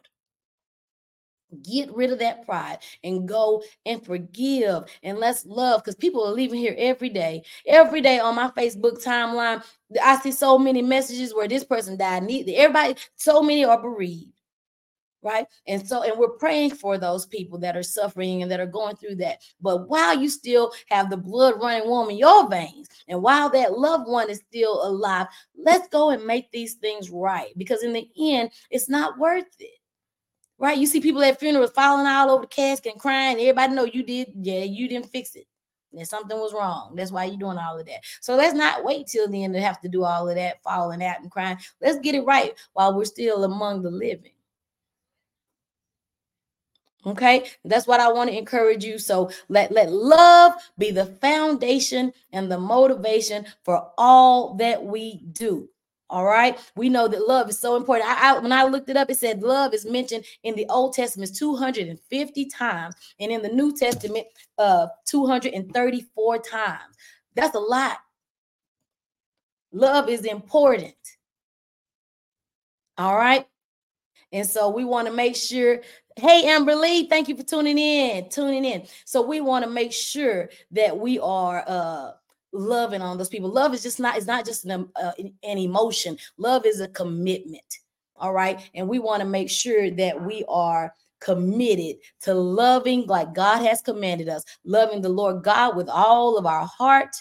[1.64, 6.34] Get rid of that pride and go and forgive and let's love because people are
[6.34, 7.44] leaving here every day.
[7.66, 9.64] Every day on my Facebook timeline,
[10.04, 12.24] I see so many messages where this person died.
[12.50, 14.34] Everybody, so many are bereaved,
[15.22, 15.48] right?
[15.68, 18.98] And so, and we're praying for those people that are suffering and that are going
[18.98, 19.42] through that.
[19.62, 23.80] But while you still have the blood running warm in your veins, and while that
[23.80, 28.10] loved one is still alive, let's go and make these things right because in the
[28.20, 29.77] end, it's not worth it
[30.60, 30.78] right?
[30.78, 33.38] You see people at funerals falling all over the casket and crying.
[33.40, 35.46] Everybody know you did, yeah, you didn't fix it.
[35.98, 36.94] And something was wrong.
[36.96, 38.02] That's why you're doing all of that.
[38.22, 41.04] So let's not wait till the end to have to do all of that, falling
[41.04, 41.58] out and crying.
[41.82, 44.32] Let's get it right while we're still among the living.
[47.06, 49.00] Okay, that's what I want to encourage you.
[49.00, 55.70] So let let love be the foundation and the motivation for all that we do.
[56.10, 56.58] All right.
[56.76, 58.10] We know that love is so important.
[58.10, 60.94] I, I, when I looked it up, it said love is mentioned in the Old
[60.94, 64.26] Testament 250 times and in the New Testament
[64.58, 66.96] uh 234 times.
[67.36, 67.98] That's a lot.
[69.74, 70.96] Love is important.
[72.98, 73.46] All right.
[74.32, 75.82] And so we want to make sure.
[76.16, 78.28] Hey, Amber Lee, thank you for tuning in.
[78.30, 78.88] Tuning in.
[79.06, 82.12] So we want to make sure that we are uh
[82.54, 83.50] loving on those people.
[83.50, 86.18] Love is just not, it's not just an, uh, an emotion.
[86.38, 87.78] Love is a commitment.
[88.16, 88.60] All right.
[88.74, 93.82] And we want to make sure that we are committed to loving like God has
[93.82, 97.16] commanded us, loving the Lord God with all of our heart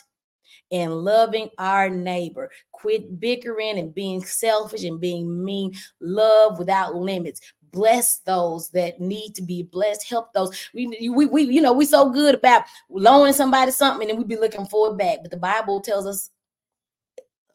[0.70, 2.50] and loving our neighbor.
[2.72, 5.72] Quit bickering and being selfish and being mean.
[6.00, 7.40] Love without limits
[7.72, 11.84] bless those that need to be blessed help those we we, we you know we
[11.84, 15.36] so good about loaning somebody something and we be looking for it back but the
[15.36, 16.30] bible tells us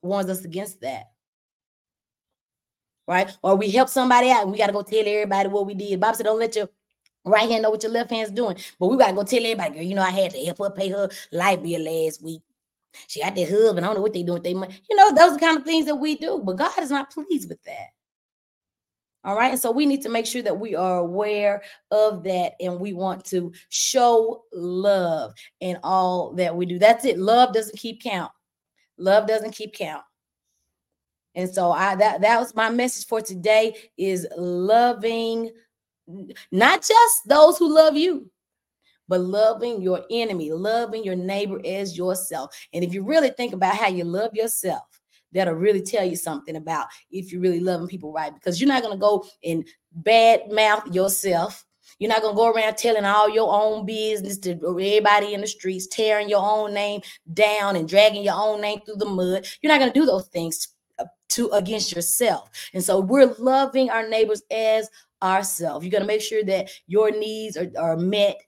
[0.02, 1.12] warns us against that
[3.08, 5.74] right or we help somebody out and we got to go tell everybody what we
[5.74, 6.70] did bob said don't let your
[7.26, 9.76] right hand know what your left hand's doing but we got to go tell everybody
[9.76, 12.42] girl you know i had to help her pay her light bill last week
[13.08, 13.86] she got their husband.
[13.86, 14.80] I don't know what they doing with their money.
[14.90, 16.42] You know, those are the kind of things that we do.
[16.44, 17.88] But God is not pleased with that.
[19.24, 19.52] All right.
[19.52, 22.94] And so we need to make sure that we are aware of that and we
[22.94, 26.80] want to show love in all that we do.
[26.80, 27.20] That's it.
[27.20, 28.32] Love doesn't keep count.
[28.98, 30.04] Love doesn't keep count.
[31.36, 35.52] And so I that that was my message for today is loving
[36.52, 38.30] not just those who love you,
[39.08, 42.56] but loving your enemy, loving your neighbor as yourself.
[42.74, 45.01] And if you really think about how you love yourself,
[45.34, 48.84] that'll really tell you something about if you're really loving people right because you're not
[48.84, 51.66] going to go and bad mouth yourself.
[52.00, 55.48] You're not going to go around telling all your own business to everybody in the
[55.48, 57.02] streets tearing your own name
[57.34, 59.46] down and dragging your own name through the mud.
[59.62, 60.68] You're not going to do those things
[61.30, 62.50] to against yourself.
[62.74, 64.90] And so we're loving our neighbors as
[65.22, 65.86] ourselves.
[65.86, 68.42] You're to make sure that your needs are, are met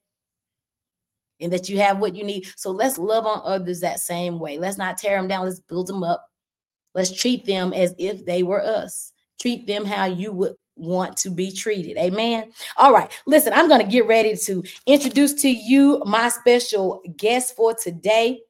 [1.39, 2.47] and that you have what you need.
[2.55, 4.57] So let's love on others that same way.
[4.57, 5.45] Let's not tear them down.
[5.45, 6.25] Let's build them up
[6.93, 9.13] Let's treat them as if they were us.
[9.39, 11.97] Treat them how you would want to be treated.
[11.97, 12.51] Amen.
[12.77, 13.11] All right.
[13.25, 18.41] Listen, I'm going to get ready to introduce to you my special guest for today.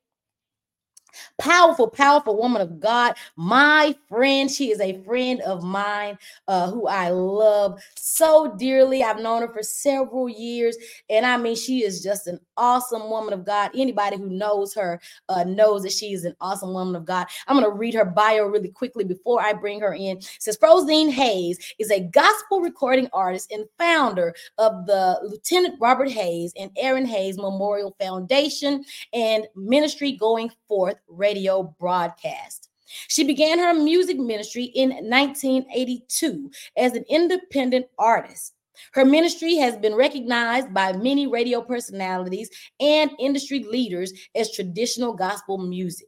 [1.38, 3.16] Powerful, powerful woman of God.
[3.36, 4.50] My friend.
[4.50, 9.04] She is a friend of mine uh, who I love so dearly.
[9.04, 10.78] I've known her for several years.
[11.10, 13.72] And I mean, she is just an awesome woman of God.
[13.76, 15.00] Anybody who knows her
[15.30, 17.28] uh, knows that she is an awesome woman of God.
[17.48, 20.18] I'm going to read her bio really quickly before I bring her in.
[20.18, 26.10] It says Frozene Hayes is a gospel recording artist and founder of the Lieutenant Robert
[26.12, 32.70] Hayes and Aaron Hayes Memorial Foundation and Ministry Going Forth radio broadcast.
[33.08, 38.56] She began her music ministry in 1982 as an independent artist.
[38.94, 45.60] Her ministry has been recognized by many radio personalities and industry leaders as traditional gospel
[45.60, 46.08] music.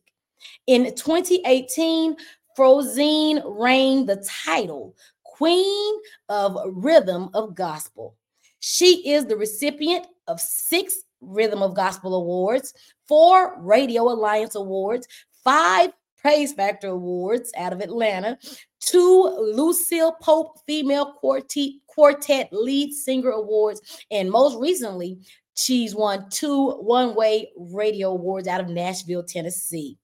[0.65, 2.15] In 2018,
[2.57, 5.95] Frozene reigned the title Queen
[6.27, 8.15] of Rhythm of Gospel.
[8.61, 12.73] She is the recipient of six Rhythm of Gospel Awards,
[13.07, 15.07] four Radio Alliance Awards,
[15.43, 18.37] five Praise Factor Awards out of Atlanta,
[18.79, 25.19] two Lucille Pope Female Quartet, Quartet Lead Singer Awards, and most recently,
[25.55, 29.97] she's won two One Way Radio Awards out of Nashville, Tennessee.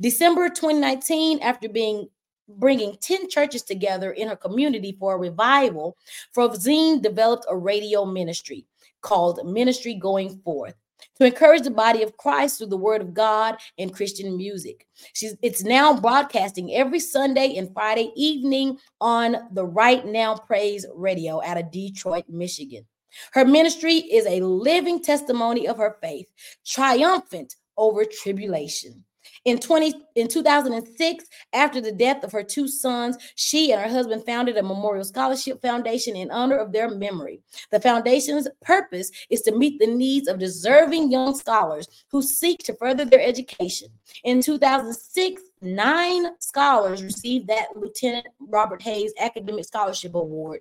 [0.00, 2.08] December 2019, after being
[2.46, 5.96] bringing 10 churches together in her community for a revival,
[6.36, 8.66] Frozene developed a radio ministry
[9.04, 10.74] called Ministry Going Forth
[11.18, 14.86] to encourage the body of Christ through the word of God and Christian music.
[15.12, 21.42] She's it's now broadcasting every Sunday and Friday evening on the Right Now Praise Radio
[21.44, 22.84] out of Detroit, Michigan.
[23.32, 26.26] Her ministry is a living testimony of her faith,
[26.66, 29.04] triumphant over tribulation.
[29.44, 34.24] In 20 in 2006, after the death of her two sons, she and her husband
[34.24, 37.42] founded a memorial scholarship foundation in honor of their memory.
[37.70, 42.74] The foundation's purpose is to meet the needs of deserving young scholars who seek to
[42.74, 43.88] further their education.
[44.24, 50.60] In 2006, nine scholars received that Lieutenant Robert Hayes Academic Scholarship Award.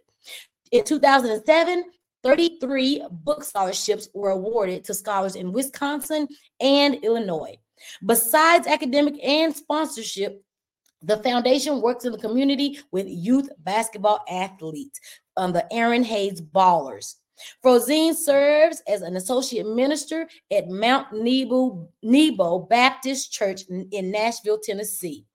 [0.74, 1.86] In 2007,
[2.24, 6.28] 33 book scholarships were awarded to scholars in Wisconsin
[6.60, 7.58] and Illinois.
[8.06, 10.44] Besides academic and sponsorship,
[11.02, 15.00] the foundation works in the community with youth basketball athletes
[15.36, 17.16] on the Aaron Hayes Ballers.
[17.64, 25.26] Frozene serves as an associate minister at Mount Nebo, Nebo Baptist Church in Nashville, Tennessee.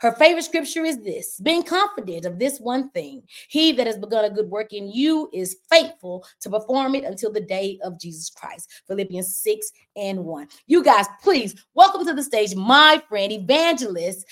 [0.00, 3.22] Her favorite scripture is this being confident of this one thing.
[3.48, 7.32] He that has begun a good work in you is faithful to perform it until
[7.32, 8.70] the day of Jesus Christ.
[8.86, 10.48] Philippians 6 and 1.
[10.66, 14.26] You guys, please welcome to the stage my friend, evangelist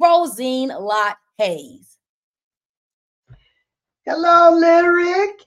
[0.00, 1.98] Frozene Lott Hayes.
[4.06, 5.44] Hello, Lyrik.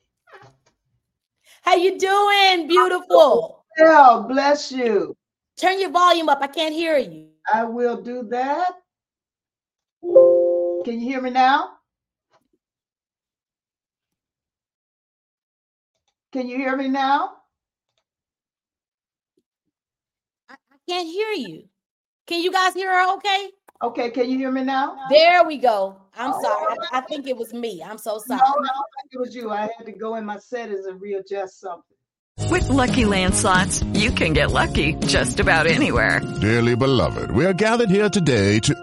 [1.64, 3.66] How you doing, beautiful?
[3.80, 5.16] Well, bless you.
[5.58, 6.40] Turn your volume up.
[6.42, 7.30] I can't hear you.
[7.52, 8.83] I will do that.
[10.84, 11.70] Can you hear me now?
[16.34, 17.32] Can you hear me now?
[20.50, 21.64] I, I can't hear you.
[22.28, 23.50] Can you guys hear her okay?
[23.82, 24.98] Okay, can you hear me now?
[25.10, 25.98] There we go.
[26.18, 26.78] I'm oh, sorry.
[26.92, 27.84] I, I think it was me.
[27.84, 28.40] I'm so sorry.
[28.40, 29.52] No, I don't think it was you.
[29.52, 31.98] I had to go in my settings and readjust something.
[32.50, 36.22] With Lucky Land slots, you can get lucky just about anywhere.
[36.42, 38.83] Dearly beloved, we are gathered here today to.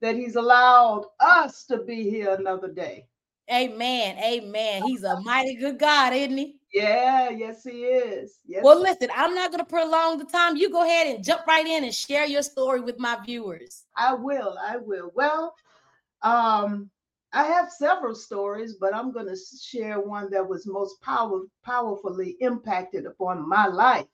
[0.00, 3.06] that He's allowed us to be here another day.
[3.50, 4.18] Amen.
[4.18, 4.82] Amen.
[4.84, 6.56] He's a mighty good God, isn't he?
[6.72, 8.40] Yeah, yes, he is.
[8.46, 8.62] Yes.
[8.62, 10.56] Well, listen, I'm not going to prolong the time.
[10.56, 13.84] You go ahead and jump right in and share your story with my viewers.
[13.96, 14.56] I will.
[14.62, 15.10] I will.
[15.14, 15.54] Well,
[16.22, 16.90] um,
[17.32, 22.36] I have several stories, but I'm going to share one that was most power, powerfully
[22.40, 24.06] impacted upon my life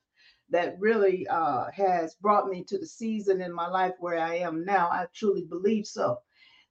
[0.51, 4.65] that really uh, has brought me to the season in my life where I am
[4.65, 4.89] now.
[4.91, 6.19] I truly believe so.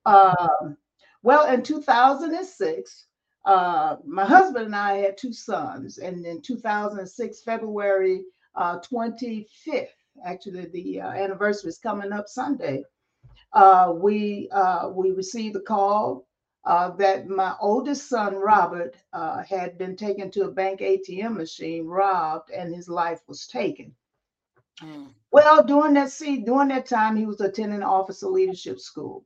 [0.06, 0.78] Um,
[1.22, 3.06] well, in 2006,
[3.46, 8.24] uh, my husband and I had two sons, and in 2006, February
[8.56, 9.88] uh, 25th,
[10.26, 12.84] actually the uh, anniversary is coming up Sunday.
[13.54, 16.26] Uh, we uh, we received a call
[16.66, 21.86] uh, that my oldest son Robert uh, had been taken to a bank ATM machine,
[21.86, 23.94] robbed, and his life was taken.
[24.82, 25.10] Mm.
[25.32, 29.26] Well, during that see during that time, he was attending Officer Leadership School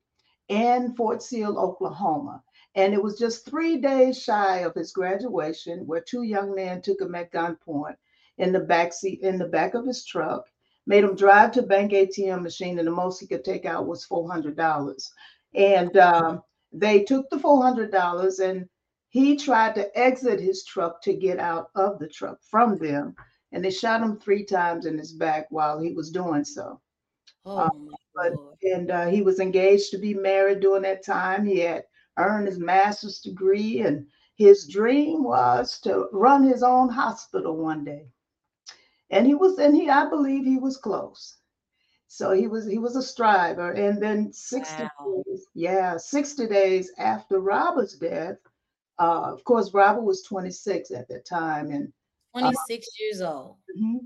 [0.49, 2.43] in Fort Sill, Oklahoma.
[2.75, 7.01] And it was just three days shy of his graduation, where two young men took
[7.01, 7.95] him at gunpoint
[8.37, 10.45] in the back seat in the back of his truck,
[10.85, 14.05] made him drive to bank ATM machine, and the most he could take out was
[14.05, 15.11] four hundred dollars.
[15.55, 18.67] And um, they took the $400 and
[19.09, 23.15] he tried to exit his truck to get out of the truck from them.
[23.51, 26.81] And they shot him three times in his back while he was doing so.
[27.45, 31.45] Oh, um, but, and uh, he was engaged to be married during that time.
[31.45, 31.83] He had
[32.17, 34.05] earned his master's degree, and
[34.35, 38.07] his dream was to run his own hospital one day.
[39.09, 41.37] And he was, and he, I believe he was close.
[42.07, 43.71] So he was he was a striver.
[43.71, 45.23] And then 60 wow.
[45.25, 48.37] days, yeah, 60 days after Robert's death,
[48.99, 51.69] uh, of course, Robert was 26 at that time.
[51.71, 51.91] And
[52.33, 53.57] 26 uh, years old.
[53.77, 53.97] Mm-hmm.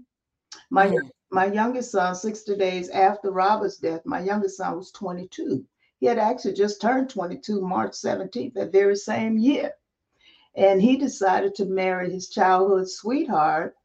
[0.70, 1.10] My mm.
[1.32, 5.66] my youngest son, 60 days after Robert's death, my youngest son was 22.
[5.99, 9.72] He had actually just turned 22 March 17th, that very same year.
[10.56, 13.76] And he decided to marry his childhood sweetheart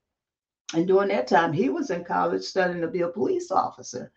[0.75, 4.11] and during that time, he was in college studying to be a police officer.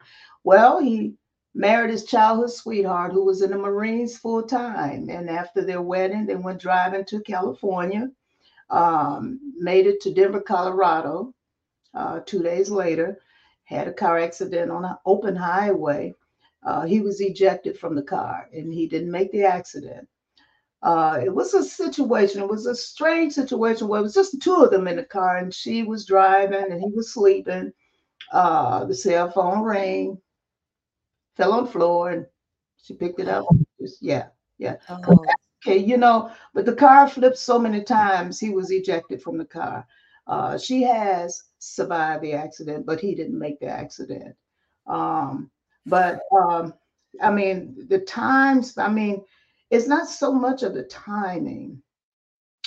[0.44, 1.14] Well, he
[1.54, 5.10] married his childhood sweetheart who was in the Marines full time.
[5.10, 8.10] And after their wedding, they went driving to California,
[8.70, 11.34] um, made it to Denver, Colorado.
[11.94, 13.20] Uh, two days later,
[13.64, 16.16] had a car accident on an open highway.
[16.64, 20.08] Uh, he was ejected from the car and he didn't make the accident
[20.82, 24.38] uh, it was a situation, it was a strange situation where it was just the
[24.38, 27.74] two of them in the car and she was driving and he was sleeping.
[28.32, 30.18] Uh, the cell phone rang,
[31.36, 32.26] fell on the floor, and
[32.82, 33.46] she picked it up.
[33.80, 34.28] Just, yeah,
[34.58, 34.78] yeah.
[34.90, 35.26] Oh.
[35.66, 39.46] Okay, you know, but the car flipped so many times, he was ejected from the
[39.46, 39.86] car.
[40.28, 44.36] Uh, she has survived the accident, but he didn't make the accident.
[44.88, 45.52] Um,
[45.86, 46.74] But um,
[47.22, 49.24] I mean, the times, I mean,
[49.70, 51.82] it's not so much of the timing,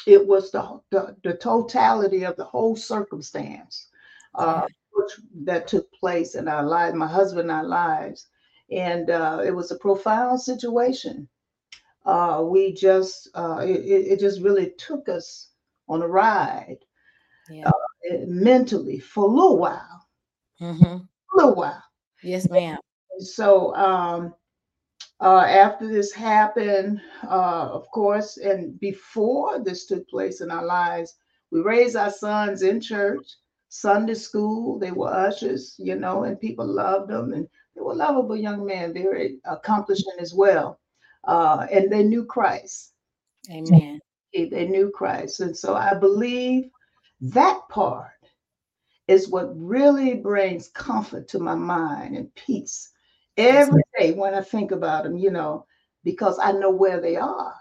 [0.07, 3.89] it was the, the, the totality of the whole circumstance
[4.35, 5.13] uh, which,
[5.45, 8.29] that took place in our lives, my husband and our lives.
[8.71, 11.29] And uh, it was a profound situation.
[12.05, 13.81] Uh, we just, uh, it,
[14.13, 15.51] it just really took us
[15.89, 16.79] on a ride
[17.49, 17.69] Yeah.
[17.69, 17.73] uh,
[18.27, 20.07] mentally for a little while,
[20.61, 20.85] Mm-hmm.
[20.85, 21.83] a little while.
[22.23, 22.79] Yes, ma'am.
[23.19, 24.35] So um,
[25.23, 31.15] uh, after this happened, uh, of course, and before this took place in our lives,
[31.53, 33.25] we raised our sons in church,
[33.69, 34.81] Sunday school.
[34.81, 37.47] They were ushers, you know, and people loved them, and
[37.77, 40.81] they were lovable young men, very accomplishing as well.
[41.25, 42.95] Uh, and they knew Christ.
[43.49, 44.01] Amen.
[44.35, 46.65] They they knew Christ, and so I believe
[47.21, 48.11] that part
[49.07, 52.91] is what really brings comfort to my mind and peace
[53.37, 55.67] every day when I think about them, you know,
[56.05, 57.55] because I know where they are,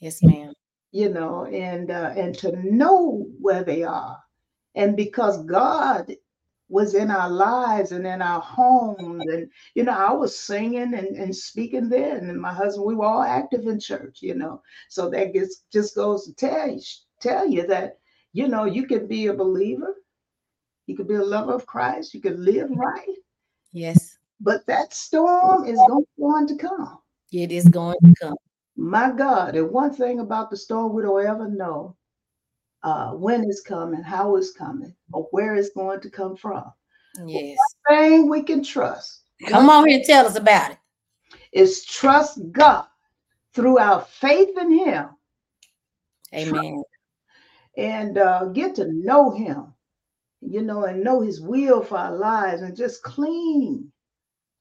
[0.00, 0.52] Yes, ma'am.
[0.92, 4.18] you know, and uh, and to know where they are,
[4.74, 6.14] and because God
[6.70, 11.16] was in our lives and in our homes, and you know, I was singing and,
[11.16, 15.08] and speaking then, and my husband, we were all active in church, you know, so
[15.10, 16.80] that gets just goes to tell you
[17.20, 17.98] tell you that
[18.32, 19.94] you know you can be a believer,
[20.86, 23.16] you could be a lover of Christ, you could live right,
[23.72, 24.17] Yes.
[24.40, 25.78] But that storm is
[26.18, 26.98] going to come.
[27.32, 28.36] It is going to come.
[28.76, 31.96] My God, and one thing about the storm, we don't ever know
[32.84, 36.64] uh, when it's coming, how it's coming, or where it's going to come from.
[37.26, 37.58] Yes.
[37.88, 40.78] Thing we can trust Come on here and tell us about it.
[41.52, 42.86] is trust God
[43.54, 45.08] through our faith in Him
[46.34, 46.82] Amen.
[47.76, 49.72] and uh, get to know Him,
[50.40, 53.90] you know, and know His will for our lives and just cling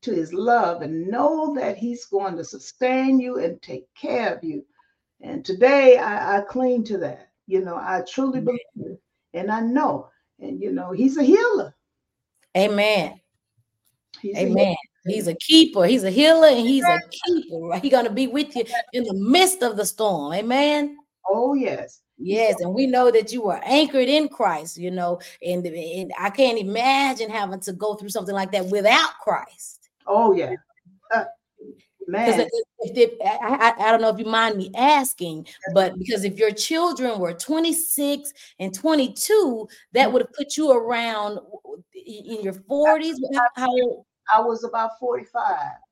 [0.08, 4.44] to His love and know that He's going to sustain you and take care of
[4.44, 4.66] you.
[5.22, 7.30] And today I, I cling to that.
[7.46, 9.00] You know, I truly believe it
[9.34, 10.10] and I know.
[10.40, 11.76] And, you know, He's a healer.
[12.56, 13.20] Amen.
[14.22, 14.76] He's a Amen.
[15.06, 15.86] He's a keeper.
[15.86, 17.60] He's a healer and he's a keeper.
[17.60, 17.82] Right?
[17.82, 20.34] He's gonna be with you in the midst of the storm.
[20.34, 20.98] Amen.
[21.30, 22.02] Oh, yes.
[22.18, 26.32] Yes, and we know that you are anchored in Christ, you know, and, and I
[26.32, 29.77] can't imagine having to go through something like that without Christ.
[30.08, 30.54] Oh, yeah.
[31.14, 31.26] Uh,
[32.08, 32.42] man.
[32.42, 32.48] I,
[33.24, 37.34] I, I don't know if you mind me asking, but because if your children were
[37.34, 41.40] 26 and 22, that would have put you around
[41.94, 43.16] in your 40s.
[43.36, 44.06] How, how?
[44.34, 45.44] I was about 45.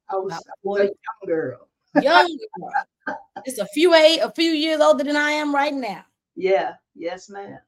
[0.09, 0.93] I was, I was a young
[1.26, 1.68] girl.
[1.95, 3.18] young girl.
[3.45, 6.05] Just a few eight, a few years older than I am right now.
[6.36, 6.74] Yeah.
[6.95, 7.59] Yes, ma'am.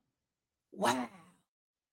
[0.72, 1.08] Wow.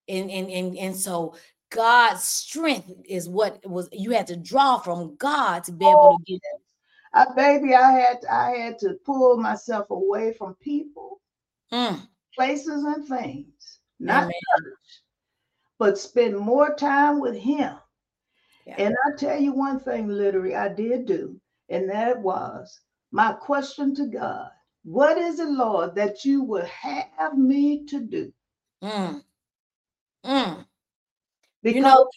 [0.09, 1.35] And and and and so
[1.75, 6.25] God's strength is what was you had to draw from God to be able to
[6.25, 6.61] get it.
[7.13, 11.21] I, baby, I had I had to pull myself away from people,
[11.73, 12.09] Mm.
[12.35, 13.81] places, and things.
[13.99, 14.33] Not Amen.
[14.59, 15.03] church,
[15.79, 17.77] but spend more time with Him.
[18.77, 22.81] And I tell you one thing, literally, I did do, and that was
[23.13, 24.51] my question to God:
[24.85, 28.33] What is it, Lord, that you would have me to do?
[28.83, 29.23] Mm.
[30.25, 30.67] Mm.
[31.65, 32.09] Because you know,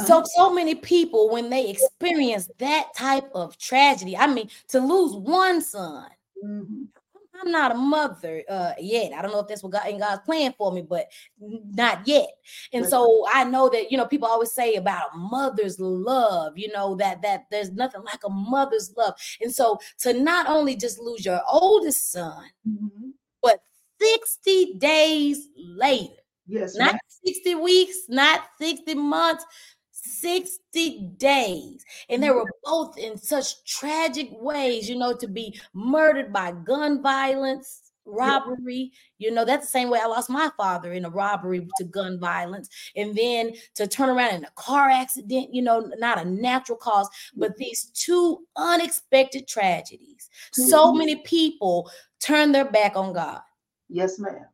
[0.00, 0.24] so Uh-huh.
[0.26, 5.62] so many people when they experience that type of tragedy, I mean, to lose one
[5.62, 6.10] son.
[6.44, 6.88] Mhm.
[7.38, 9.12] I'm not a mother uh yet.
[9.12, 11.08] I don't know if that's what God in God's plan for me, but
[11.38, 12.28] not yet.
[12.72, 16.72] And so I know that you know people always say about a mother's love, you
[16.72, 19.14] know, that that there's nothing like a mother's love.
[19.42, 23.12] And so to not only just lose your oldest son, Mhm.
[23.42, 23.60] but
[24.00, 26.98] 60 days later, Yes, not ma'am.
[27.24, 29.44] 60 weeks, not 60 months,
[29.90, 31.84] 60 days.
[32.08, 37.02] And they were both in such tragic ways, you know, to be murdered by gun
[37.02, 38.92] violence, robbery.
[39.18, 42.20] You know, that's the same way I lost my father in a robbery to gun
[42.20, 42.68] violence.
[42.94, 47.08] And then to turn around in a car accident, you know, not a natural cause,
[47.36, 50.30] but these two unexpected tragedies.
[50.52, 50.98] So Mhm.
[50.98, 51.90] many people
[52.20, 53.40] turn their back on God.
[53.88, 54.46] Yes, ma'am.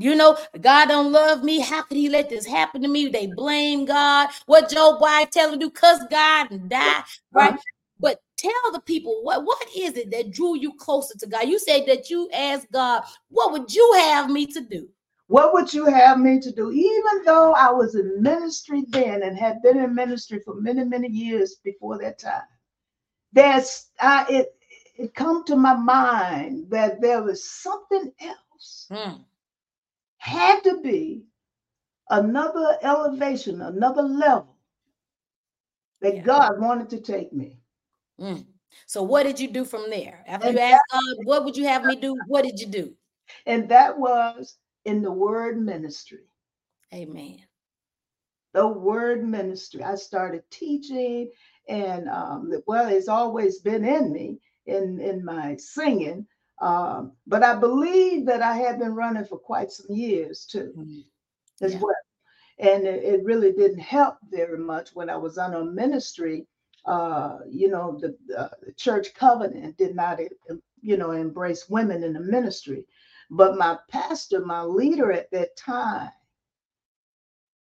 [0.00, 1.60] You know, God don't love me.
[1.60, 3.08] How could he let this happen to me?
[3.08, 4.30] They blame God.
[4.46, 7.54] What Job wife tell him to do, cuss God and die, right?
[7.98, 11.48] But tell the people what what is it that drew you closer to God?
[11.48, 14.88] You said that you asked God, what would you have me to do?
[15.26, 16.70] What would you have me to do?
[16.72, 21.08] Even though I was in ministry then and had been in ministry for many, many
[21.08, 22.48] years before that time,
[23.32, 24.54] there's I it
[24.96, 29.22] it come to my mind that there was something else Hmm.
[30.20, 31.24] Had to be
[32.10, 34.56] another elevation, another level
[36.02, 36.22] that Yeah.
[36.22, 37.58] God wanted to take me.
[38.20, 38.46] Mm.
[38.86, 40.22] So what did you do from there?
[40.26, 42.16] After And you asked God, what would you have me do?
[42.26, 42.94] What did you do?
[43.46, 46.26] And that was in the word ministry.
[46.92, 47.40] Amen.
[48.52, 49.82] The word ministry.
[49.82, 51.30] I started teaching,
[51.68, 56.26] and um, well, it's always been in me in, in my singing.
[56.60, 61.04] Um, but I believe that I had been running for quite some years too, Mhm.
[61.62, 61.80] as Yeah.
[61.80, 61.94] well.
[62.58, 66.46] And it, it really didn't help very much when I was on a ministry.
[66.84, 70.20] Uh, you know, the, the, church covenant did not,
[70.82, 72.86] you know, embrace women in the ministry.
[73.30, 76.10] But my pastor, my leader at that time,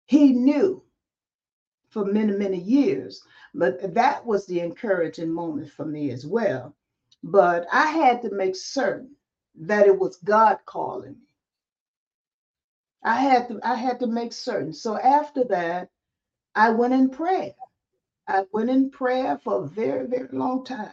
[0.06, 0.82] he knew
[1.90, 3.22] for many, many years.
[3.54, 6.76] But that was the encouraging moment for me as well.
[7.22, 9.10] But I had to make certain
[9.60, 11.26] that it was God calling me.
[13.04, 14.72] I had to I had to make certain.
[14.72, 15.90] So after that,
[16.54, 17.54] I went in prayer.
[18.28, 20.92] I went in prayer for a very, very long time.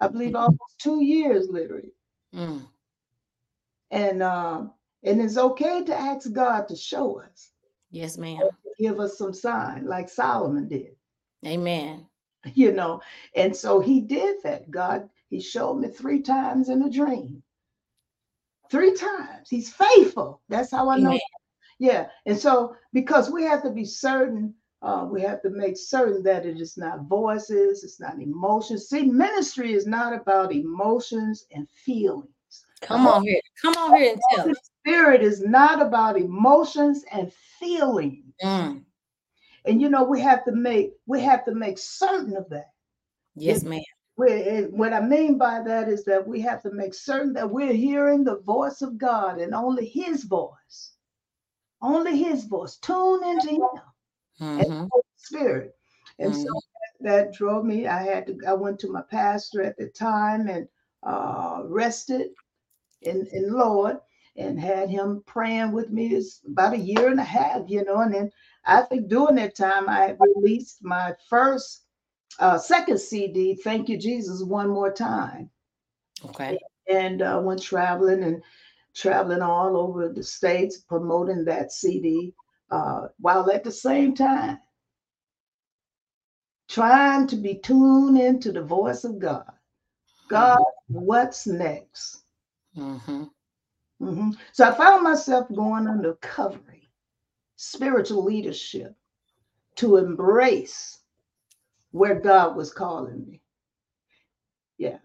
[0.00, 1.92] I believe almost two years literally.
[2.34, 2.62] Mm.
[3.90, 4.72] And um,
[5.04, 7.50] and it's okay to ask God to show us,
[7.90, 8.42] Yes, ma'am.
[8.78, 10.96] give us some sign, like Solomon did.
[11.46, 12.06] Amen.
[12.54, 13.00] you know.
[13.34, 14.70] And so he did that.
[14.70, 17.42] God, he showed me three times in a dream.
[18.70, 19.48] Three times.
[19.48, 20.42] He's faithful.
[20.48, 21.08] That's how I know.
[21.10, 21.20] Amen.
[21.78, 22.08] Yeah.
[22.26, 26.46] And so because we have to be certain, uh, we have to make certain that
[26.46, 28.88] it is not voices, it's not emotions.
[28.88, 32.28] See, ministry is not about emotions and feelings.
[32.80, 33.40] Come on here.
[33.62, 34.56] Come on here and tell us.
[34.80, 38.34] Spirit is not about emotions and feelings.
[38.42, 38.82] Mm.
[39.66, 42.70] And you know, we have to make we have to make certain of that.
[43.36, 43.80] Yes, ma'am.
[44.20, 47.74] We- what I mean by that is that we have to make certain that we're
[47.74, 50.94] hearing the voice of God and only His voice,
[51.82, 52.76] only His voice.
[52.78, 53.82] Tune into Him
[54.58, 54.90] and Mhm.
[54.90, 55.76] the Holy Spirit.
[56.20, 56.62] And so Mhm.
[57.00, 57.86] that drove me.
[57.88, 58.38] I had to.
[58.46, 60.68] I went to my pastor at the time and
[61.04, 62.30] uh, rested
[63.02, 63.98] in in Lord
[64.36, 66.14] and had him praying with me.
[66.14, 68.00] It's about a year and a half, you know.
[68.00, 68.32] And then
[68.66, 71.84] I think during that time I released my first
[72.40, 75.50] uh, second CD, Thank You Jesus, one more time,
[76.24, 76.58] Okay.
[76.88, 78.42] and uh, went traveling and
[78.94, 82.34] traveling all over the states promoting that CD,
[82.70, 84.58] uh, while at the same time
[86.68, 89.50] trying to be tuned into the voice of God.
[90.28, 92.22] God, what's next?
[92.76, 93.24] Mm-hmm.
[94.00, 94.38] Mhm.
[94.52, 96.86] So I found myself going under covering,
[97.56, 98.94] spiritual leadership
[99.76, 100.99] to embrace
[101.92, 103.40] where God was calling me.
[104.78, 104.98] Yeah.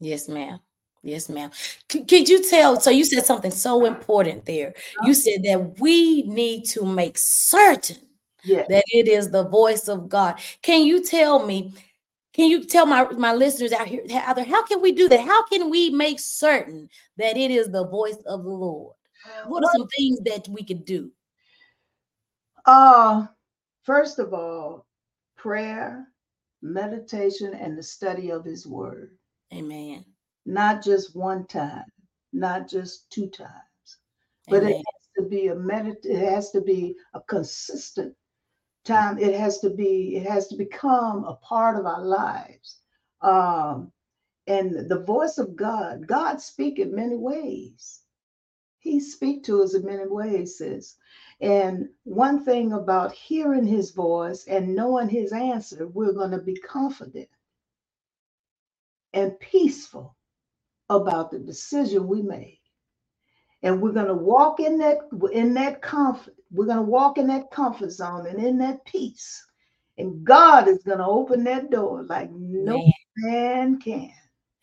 [0.00, 0.58] Yes, ma'am.
[1.02, 1.50] Yes, ma'am.
[1.90, 2.80] C- could you tell?
[2.80, 4.72] So you said something so important there.
[5.04, 7.98] You said that we need to make certain
[8.44, 8.64] Yeah.
[8.68, 10.40] that it is the voice of God.
[10.62, 11.72] Can you tell me?
[12.32, 15.20] Can you tell my my listeners out here out there how can we do that?
[15.20, 18.94] How can we make certain that it is the voice of the Lord?
[19.46, 21.10] What are some things that we could do?
[22.64, 23.26] Uh,
[23.82, 24.86] first of all,
[25.36, 26.08] prayer,
[26.62, 29.16] meditation, and the study of his word.
[29.52, 30.04] Amen.
[30.46, 31.84] Not just one time,
[32.32, 33.50] not just two times,
[34.48, 38.14] but it has to be a medit it has to be a consistent
[38.84, 39.18] time.
[39.18, 42.78] It has to be, it has to become a part of our lives.
[43.20, 43.92] Um,
[44.46, 48.00] and the voice of God, God speak in many ways.
[48.80, 50.96] He speak to us in many ways, sis.
[51.42, 56.54] And one thing about hearing his voice and knowing his answer, we're going to be
[56.54, 57.28] confident
[59.12, 60.16] and peaceful
[60.88, 62.60] about the decision we made.
[63.64, 64.98] And we're going to walk in that
[65.32, 66.34] in that comfort.
[66.52, 69.44] We're going to walk in that comfort zone and in that peace.
[69.98, 72.84] And God is going to open that door like no
[73.16, 74.12] man can.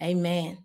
[0.01, 0.63] Amen.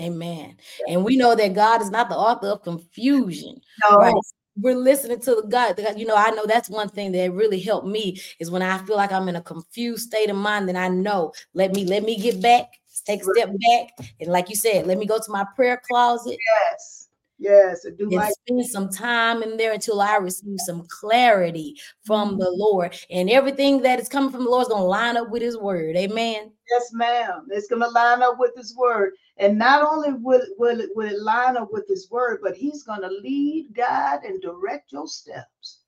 [0.00, 0.56] Amen.
[0.88, 3.60] And we know that God is not the author of confusion.
[3.88, 3.96] No.
[3.96, 4.14] Right.
[4.56, 5.76] We're listening to the God.
[5.76, 8.78] God- You know, I know that's one thing that really helped me is when I
[8.78, 12.02] feel like I'm in a confused state of mind, then I know, let me let
[12.02, 12.66] me get back,
[13.06, 14.08] take a step back.
[14.20, 16.38] And like you said, let me go to my prayer closet.
[16.72, 17.01] Yes.
[17.42, 17.82] Yes.
[17.98, 22.38] Do and like spend some time in there until I receive some clarity from Mm-hmm.
[22.38, 22.96] the Lord.
[23.10, 25.58] And everything that is coming from the Lord is going to line up with his
[25.58, 25.96] word.
[25.96, 26.52] Amen.
[26.70, 27.46] Yes, ma'am.
[27.50, 29.14] It's going to line up with his word.
[29.38, 32.84] And not only will, will, it, will it line up with his word, but he's
[32.84, 35.80] going to lead, guide, and direct your steps.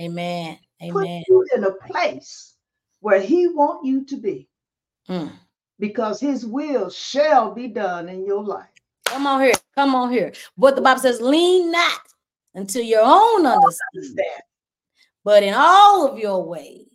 [0.00, 0.58] Amen.
[0.90, 1.22] Put Amen.
[1.28, 2.54] you in a place
[3.00, 4.48] where he want you to be
[5.08, 5.32] Mm.
[5.80, 8.68] because his will shall be done in your life.
[9.04, 9.54] Come on here.
[9.74, 10.32] Come on here.
[10.56, 12.00] What the Bible says, lean not
[12.54, 14.24] unto your own understanding,
[15.24, 16.86] but in all of your ways,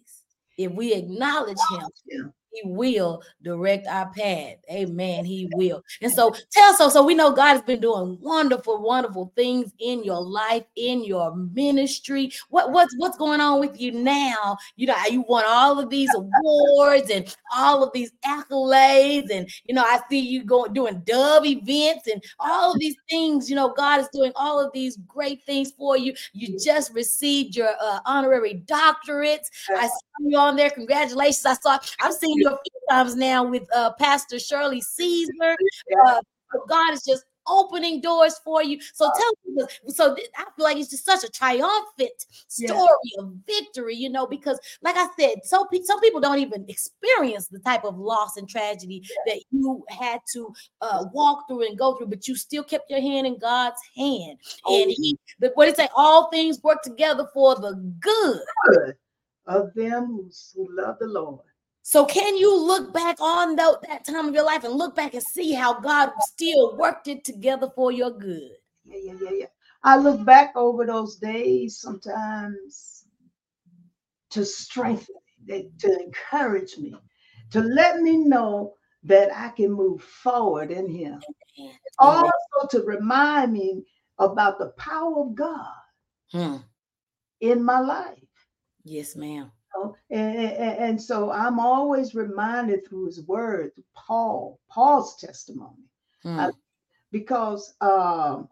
[0.57, 4.55] if we acknowledge him, he will direct our path.
[4.71, 5.25] Amen.
[5.25, 5.83] He will.
[6.01, 10.03] And so tell so so we know God has been doing wonderful, wonderful things in
[10.03, 12.31] your life, in your ministry.
[12.49, 14.57] What what's what's going on with you now?
[14.75, 19.75] You know, you won all of these awards and all of these accolades, and you
[19.75, 23.49] know, I see you going doing dove events and all of these things.
[23.49, 26.13] You know, God is doing all of these great things for you.
[26.33, 29.47] You just received your uh, honorary doctorates.
[29.75, 30.69] I see you on there.
[30.71, 31.45] Congratulations.
[31.45, 35.55] I saw I've seen you a few times now with uh, Pastor Shirley Caesar.
[36.05, 36.21] Uh,
[36.67, 38.79] God is just opening doors for you.
[38.93, 43.23] So tell me, so I feel like it's just such a triumphant story yeah.
[43.23, 47.47] of victory, you know, because like I said, so pe- some people don't even experience
[47.47, 49.33] the type of loss and tragedy yeah.
[49.33, 53.01] that you had to uh, walk through and go through, but you still kept your
[53.01, 54.37] hand in God's hand.
[54.65, 54.81] Oh.
[54.81, 55.89] And he, the, what did he say?
[55.95, 58.41] All things work together for the good.
[58.73, 58.95] good
[59.47, 61.39] of them who love the Lord.
[61.88, 65.13] So can you look back on the, that time of your life and look back
[65.13, 68.51] and see how God still worked it together for your good?
[68.83, 69.45] Yeah, yeah, yeah, yeah.
[69.85, 73.05] I look back over those days sometimes
[74.31, 75.15] to strengthen
[75.45, 76.93] me, to encourage me,
[77.51, 78.73] to let me know
[79.03, 81.21] that I can move forward in Him.
[81.99, 82.29] Also
[82.69, 83.85] to remind me
[84.19, 85.71] about the power of God
[86.33, 86.57] hmm.
[87.39, 88.19] in my life.
[88.83, 95.17] Yes, ma'am know, and, and, and, so I'm always reminded through his word, Paul, Paul's
[95.17, 95.84] testimony,
[96.23, 96.39] hmm.
[96.39, 96.51] I,
[97.11, 98.47] because um,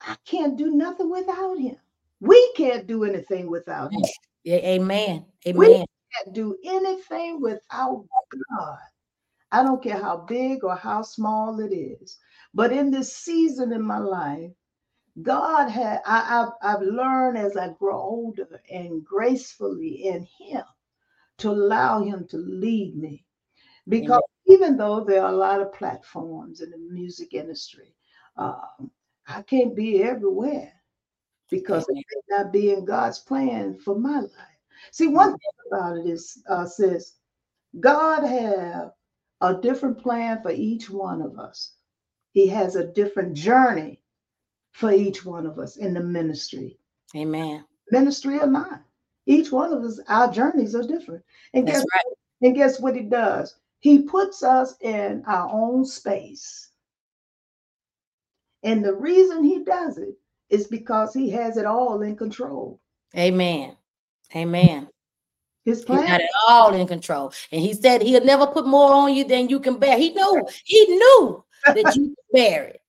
[0.00, 1.76] I can't do nothing without him.
[2.20, 4.02] We can't do anything without him.
[4.44, 5.26] Yeah, amen.
[5.46, 5.58] Amen.
[5.58, 8.06] We can't do anything without
[8.50, 8.78] God.
[9.52, 12.18] I don't care how big or how small it is.
[12.54, 14.50] But in this season in my life,
[15.22, 20.64] God had I, have I've learned as I grow older and gracefully in Him
[21.38, 23.24] to allow Him to lead me,
[23.88, 27.94] because even though there are a lot of platforms in the music industry,
[28.36, 28.90] um,
[29.26, 30.72] I can't be everywhere
[31.50, 32.02] because Amen.
[32.02, 34.30] it may not be in God's plan for my life.
[34.90, 37.14] See, one thing about it is, uh, says
[37.80, 38.92] God have
[39.40, 41.72] a different plan for each one of us.
[42.32, 44.00] He has a different journey
[44.76, 46.78] for each one of us in the ministry.
[47.16, 47.64] Amen.
[47.90, 48.82] Ministry or not.
[49.24, 51.24] Each one of us, our journeys are different.
[51.54, 52.16] And guess, right.
[52.42, 53.56] and guess what he does?
[53.80, 56.68] He puts us in our own space.
[58.64, 60.14] And the reason he does it
[60.50, 62.78] is because he has it all in control.
[63.16, 63.76] Amen.
[64.34, 64.88] Amen.
[65.64, 66.02] His plan.
[66.02, 67.32] He got it all in control.
[67.50, 69.96] And he said he'll never put more on you than you can bear.
[69.96, 72.82] He knew, he knew that you could bear it.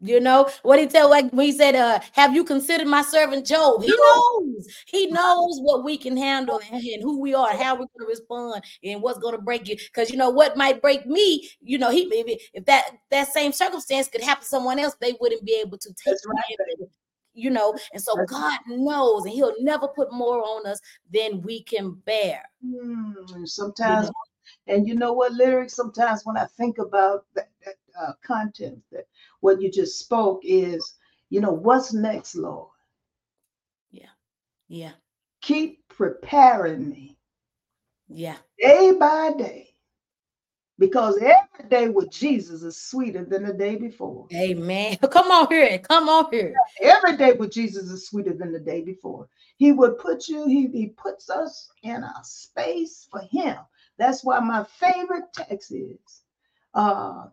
[0.00, 3.46] You know what he tell like when he said, uh, "Have you considered my servant
[3.46, 4.66] Job?" He knows.
[4.86, 8.00] He knows what we can handle and, and who we are, and how we're going
[8.00, 9.76] to respond, and what's going to break you.
[9.76, 11.48] Because you know what might break me.
[11.60, 15.14] You know, he maybe if that that same circumstance could happen to someone else, they
[15.20, 16.88] wouldn't be able to take right.
[17.34, 20.80] You know, and so God knows, and He'll never put more on us
[21.12, 22.42] than we can bear.
[22.64, 24.74] Mm, sometimes, you know?
[24.74, 25.76] and you know what, lyrics.
[25.76, 29.06] Sometimes when I think about that, that uh, content that
[29.40, 30.94] what you just spoke is,
[31.30, 32.68] you know, what's next, Lord?
[33.90, 34.08] Yeah.
[34.68, 34.92] Yeah.
[35.42, 37.18] Keep preparing me.
[38.08, 38.36] Yeah.
[38.58, 39.68] Day by day.
[40.78, 44.26] Because every day with Jesus is sweeter than the day before.
[44.34, 44.96] Amen.
[45.10, 45.78] Come on here.
[45.78, 46.54] Come on here.
[46.82, 49.26] Every day with Jesus is sweeter than the day before.
[49.56, 53.56] He would put you, he, he puts us in a space for him.
[53.98, 56.22] That's why my favorite text is
[56.74, 57.28] uh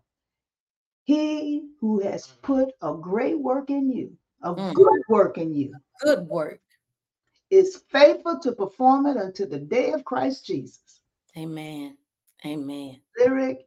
[1.04, 4.74] he who has put a great work in you, a mm.
[4.74, 6.60] good work in you, good work,
[7.50, 11.02] is faithful to perform it until the day of Christ Jesus.
[11.38, 11.98] Amen.
[12.46, 13.00] Amen.
[13.20, 13.60] Lyrik,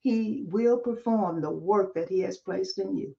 [0.00, 3.14] he will perform the work that he has placed in you.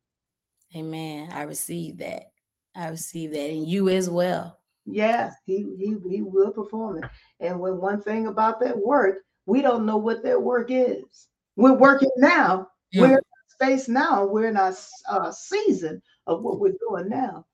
[0.75, 1.29] Amen.
[1.31, 2.31] I receive that.
[2.75, 4.59] I receive that in you as well.
[4.85, 7.09] Yeah, he he he will perform it.
[7.39, 11.27] And when one thing about that work, we don't know what that work is.
[11.55, 12.67] We're working now.
[12.91, 13.01] Yeah.
[13.01, 13.21] We're
[13.63, 14.25] space now.
[14.25, 14.73] We're in our
[15.09, 17.45] uh, season of what we're doing now.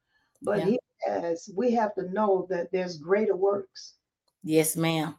[0.42, 0.66] But yeah.
[0.66, 3.96] he has, we have to know that there's greater works.
[4.44, 5.16] Yes, ma'am.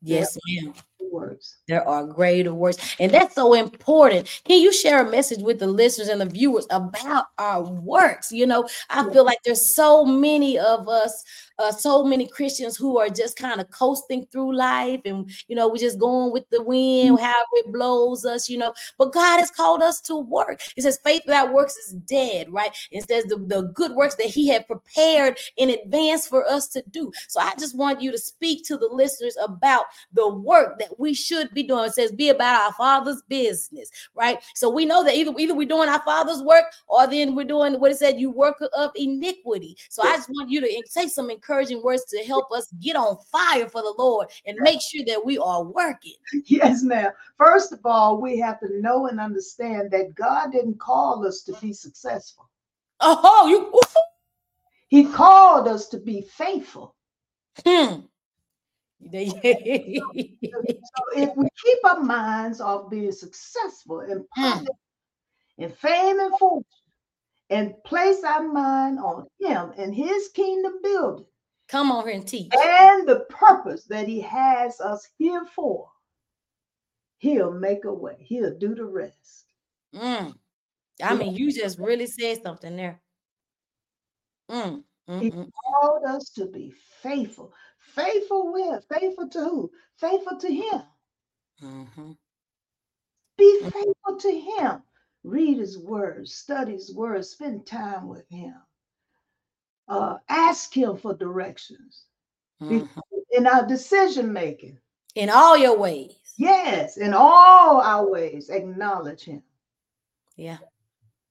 [0.00, 0.74] Yes, ma'am.
[1.10, 1.56] Works.
[1.68, 2.96] There are greater works.
[3.00, 4.28] And that's so important.
[4.44, 8.30] Can you share a message with the listeners and the viewers about our works?
[8.32, 11.24] You know, I feel like there's so many of us
[11.58, 15.68] uh, so many Christians who are just kind of coasting through life and, you know,
[15.68, 16.82] we're just going with the wind,
[17.16, 17.22] Mm-hmm.
[17.24, 18.72] however it blows us, you know.
[18.98, 20.60] But God has called us to work.
[20.76, 22.70] It says faith without works is dead, right?
[22.90, 26.82] It says the, the good works that He had prepared in advance for us to
[26.90, 27.12] do.
[27.28, 31.14] So I just want you to speak to the listeners about the work that we
[31.14, 31.86] should be doing.
[31.86, 34.38] It says be about our Father's business, right?
[34.54, 37.78] So we know that either, either we're doing our Father's work or then we're doing
[37.80, 39.76] what it said, you work of iniquity.
[39.88, 43.16] So I just want you to say some encouraging words to help us get on
[43.30, 46.14] fire for the Lord and make sure that we are working.
[46.46, 47.10] Yes, ma'am.
[47.38, 51.52] First of all, we have to know and understand that God didn't call us to
[51.54, 52.48] be successful.
[53.00, 53.72] Oh, you
[54.88, 56.94] He called us to be faithful.
[57.66, 58.00] Hmm.
[59.10, 59.32] So
[61.16, 64.64] if we keep our minds off being successful and Hmm.
[65.58, 66.64] and fame and fortune,
[67.50, 71.26] and place our mind on Him and His kingdom building,
[71.68, 72.52] Come on here and teach.
[72.54, 75.88] and the purpose that He has us here for,
[77.18, 78.16] He'll make a way.
[78.18, 79.46] He'll do the rest.
[79.94, 80.34] Mm.
[81.02, 83.00] I mean, you just really said something there.
[84.50, 85.50] Mm, mm, He mm.
[85.64, 86.72] called us to be
[87.02, 87.52] faithful.
[87.94, 89.70] Faithful with faithful to who?
[89.96, 90.82] Faithful to Him.
[91.60, 92.16] Mhm.
[93.36, 94.82] Be faithful to Him.
[95.24, 98.54] Read His Word, study His Word, spend time with Him.
[99.88, 102.06] Uh, ask Him for directions
[102.60, 103.02] Be- Mhm.
[103.32, 104.78] in our decision making.
[105.14, 106.16] In all your ways.
[106.38, 109.42] Yes, in all our ways, acknowledge Him.
[110.36, 110.58] Yeah.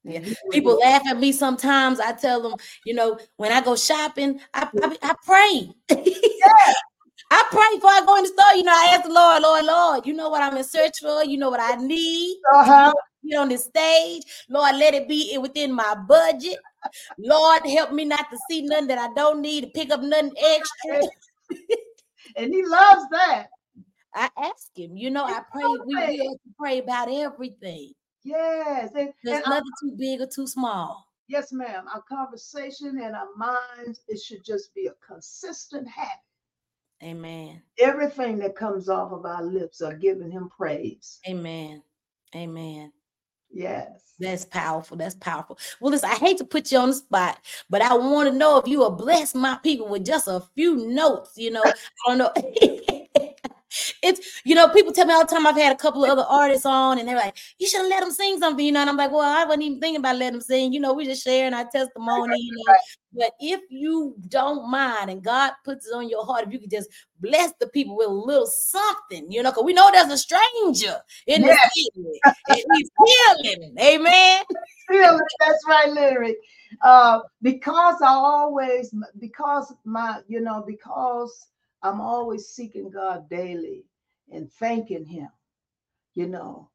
[0.03, 0.21] Yeah.
[0.51, 1.99] People laugh at me sometimes.
[1.99, 5.71] I tell them, you know, when I go shopping, I, I, I pray.
[7.33, 8.55] I pray before I go in the store.
[8.55, 11.23] You know, I ask the Lord, Lord, Lord, you know what I'm in search for.
[11.23, 12.37] You know what I need.
[12.53, 12.93] Uh-huh.
[13.27, 14.23] Get on this stage.
[14.49, 16.57] Lord, let it be within my budget.
[17.17, 20.33] Lord, help me not to see nothing that I don't need, to pick up nothing
[20.37, 21.01] extra.
[22.37, 23.47] And He loves that.
[24.13, 25.63] I ask him, you know, I pray.
[25.85, 27.93] We, we have to pray about everything.
[28.23, 28.91] Yes.
[28.95, 31.07] And, There's nothing too big or too small.
[31.27, 31.85] yes, ma'am.
[31.93, 36.11] Our conversation and our minds, it should just be a consistent habit.
[37.03, 37.61] Amen.
[37.79, 41.19] Everything that comes off of our lips are giving him praise.
[41.27, 41.81] Amen.
[42.35, 42.91] Amen.
[43.51, 44.13] Yes.
[44.19, 44.97] That's powerful.
[44.97, 45.57] That's powerful.
[45.79, 48.57] Well, listen, I hate to put you on the spot, but I want to know
[48.59, 51.33] if you will bless my people with just a few notes.
[51.37, 51.73] You know, I
[52.07, 52.31] don't know.
[54.01, 55.45] it's you know, people tell me all the time.
[55.45, 58.11] I've had a couple of other artists on, and they're like, "You should let them
[58.11, 58.81] sing something," you know.
[58.81, 60.73] And I'm like, "Well, I wasn't even thinking about letting them sing.
[60.73, 62.75] You know, we just sharing our testimony, you know."
[63.13, 66.71] But if you don't mind, and God puts it on your heart, if you could
[66.71, 66.89] just
[67.19, 70.97] bless the people with a little something, you know, because we know there's a stranger
[71.27, 71.71] in the Yes.
[71.73, 73.75] city, and He's healing.
[73.79, 74.43] Amen.
[74.87, 75.23] Feel it.
[75.39, 76.35] That's right, Lyrik.
[76.81, 81.47] Uh, because I always, because my, you know, because
[81.83, 83.83] I'm always seeking God daily
[84.31, 85.29] and thanking Him.
[86.13, 86.69] You know,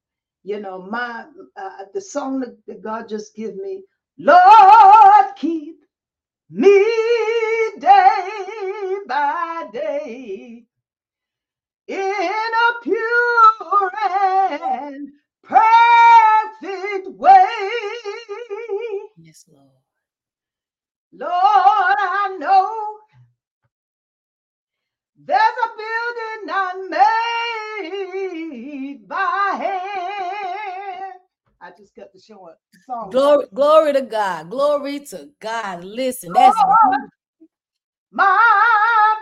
[0.44, 1.26] you know, my
[1.56, 3.82] uh, the song that, God just give me,
[4.18, 5.76] Lord, keep
[6.50, 6.84] me
[7.78, 10.64] day by day
[11.88, 13.90] in a pure
[14.62, 15.08] and
[15.42, 17.46] perfect way.
[19.18, 19.70] Yes, Lord.
[21.12, 22.98] Lord, I know
[25.26, 26.74] there's a building not
[27.80, 31.14] made by hand.
[31.60, 32.56] I just got to show it.
[32.86, 33.10] Song.
[33.10, 34.50] Glory, glory to God.
[34.50, 35.82] Glory to God.
[35.82, 37.10] Listen, that's Lord,
[38.12, 39.14] my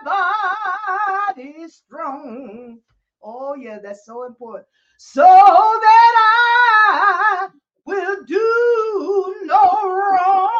[1.34, 2.80] body's strong.
[3.22, 4.66] Oh, yeah, that's so important.
[4.98, 7.48] So that I
[7.86, 10.50] will do no wrong.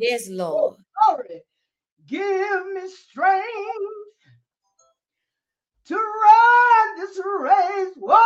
[0.00, 0.76] yes, Lord.
[1.06, 1.42] Oh, glory.
[2.06, 3.46] Give me strength
[7.24, 7.94] race.
[7.96, 8.16] Whoa,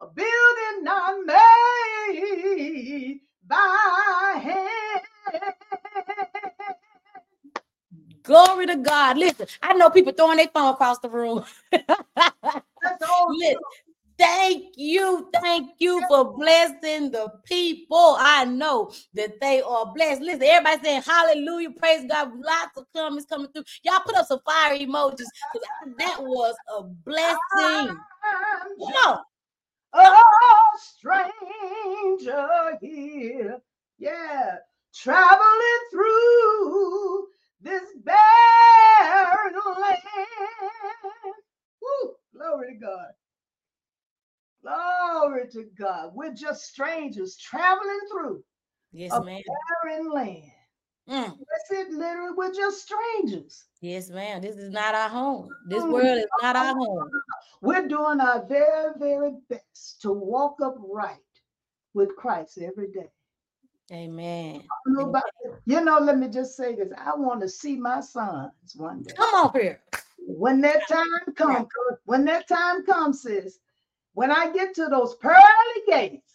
[0.00, 5.42] a building not made by hand.
[8.22, 9.18] Glory to God.
[9.18, 11.44] Listen, I know people throwing their phone across the room.
[11.70, 13.28] That's all.
[13.38, 13.56] Listen,
[14.18, 15.28] thank you.
[15.32, 18.16] Thank you for blessing the people.
[18.18, 20.22] I know that they are blessed.
[20.22, 22.32] Listen, everybody saying hallelujah, praise God.
[22.34, 23.64] Lots of comments coming through.
[23.82, 25.68] Y'all put up some fire emojis because
[25.98, 27.98] that was a blessing.
[28.92, 29.24] Come
[29.96, 30.10] a
[30.78, 32.48] stranger
[32.80, 33.58] here.
[33.98, 34.56] Yeah,
[34.94, 37.26] traveling through
[37.60, 40.00] this barren land.
[42.34, 43.12] Glory to God.
[44.62, 46.12] Glory to God.
[46.14, 48.42] We're just strangers traveling through
[48.92, 49.40] Yes, a ma'am.
[49.84, 50.50] barren land.
[51.08, 51.38] Mm.
[51.38, 52.32] That's it, literally.
[52.36, 53.64] We're just strangers.
[53.80, 54.42] Yes, ma'am.
[54.42, 55.48] This is not our home.
[55.68, 55.92] This Mm.
[55.92, 57.10] world is not our home.
[57.60, 61.20] We're doing our very, very best to walk upright
[61.94, 63.10] with Christ every day.
[63.92, 64.66] Amen.
[64.98, 65.22] About-
[65.64, 66.92] You know, let me just say this.
[66.98, 69.14] I want to see my sons one day.
[69.14, 69.80] Come on here.
[70.18, 71.68] When that time comes,
[72.04, 73.60] when that time comes, sis,
[74.16, 76.32] when I get to those pearly gates,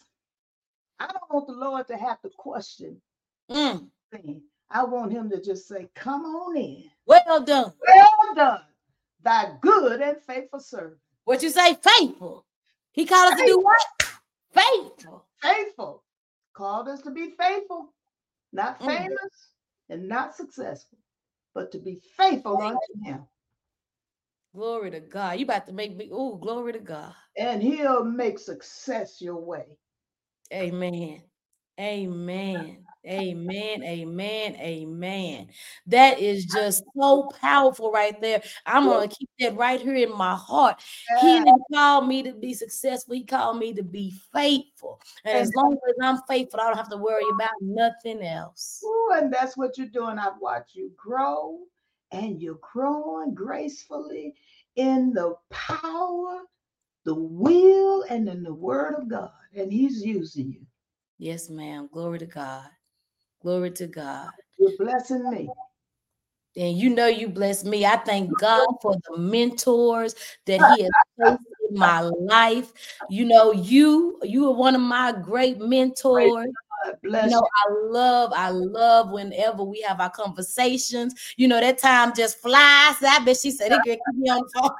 [1.00, 3.02] I don't want the Lord to have to question
[3.50, 3.90] Mm.
[4.12, 4.40] thing.
[4.70, 6.88] I want him to just say, Come on in.
[7.06, 7.72] Well done.
[7.84, 8.62] Well done,
[9.20, 11.00] thy good and faithful servant.
[11.24, 11.74] What you say?
[11.74, 12.46] Faithful.
[12.92, 13.84] He called us to do what?
[14.52, 15.26] Faithful.
[15.42, 16.04] Faithful.
[16.54, 17.92] Called us to be faithful,
[18.52, 18.86] not Mm.
[18.86, 19.48] famous
[19.88, 20.98] and not successful,
[21.52, 23.26] but to be faithful unto him.
[24.54, 25.38] Glory to God.
[25.38, 26.10] You about to make me.
[26.12, 27.14] Oh, glory to God.
[27.36, 29.64] And he'll make success your way.
[30.52, 31.22] Amen.
[31.80, 32.84] Amen.
[33.04, 33.82] Amen.
[33.82, 34.56] Amen.
[34.56, 35.48] Amen.
[35.86, 38.42] That is just so powerful right there.
[38.66, 40.80] I'm going to keep that right here in my heart.
[41.20, 43.14] He didn't call me to be successful.
[43.14, 45.00] He called me to be faithful.
[45.24, 48.80] And as long as I'm faithful, I don't have to worry about nothing else.
[48.84, 50.18] Ooh, and that's what you're doing.
[50.18, 51.58] I've watched you grow,
[52.12, 54.34] and you're growing gracefully
[54.76, 56.42] in the power,
[57.04, 59.30] the will, and in the word of God.
[59.54, 60.66] And he's using you.
[61.18, 61.88] Yes, ma'am.
[61.92, 62.68] Glory to God.
[63.42, 64.30] Glory to God.
[64.58, 65.50] You're blessing me.
[66.56, 67.86] And you know you bless me.
[67.86, 70.14] I thank God for the mentors
[70.46, 71.40] that He has placed
[71.70, 72.72] in my life.
[73.08, 76.48] You know, you you are one of my great mentors.
[76.84, 77.48] God You know, you.
[77.66, 81.14] I love, I love whenever we have our conversations.
[81.36, 82.96] You know, that time just flies.
[83.02, 84.70] I bet she said it keep me on the phone.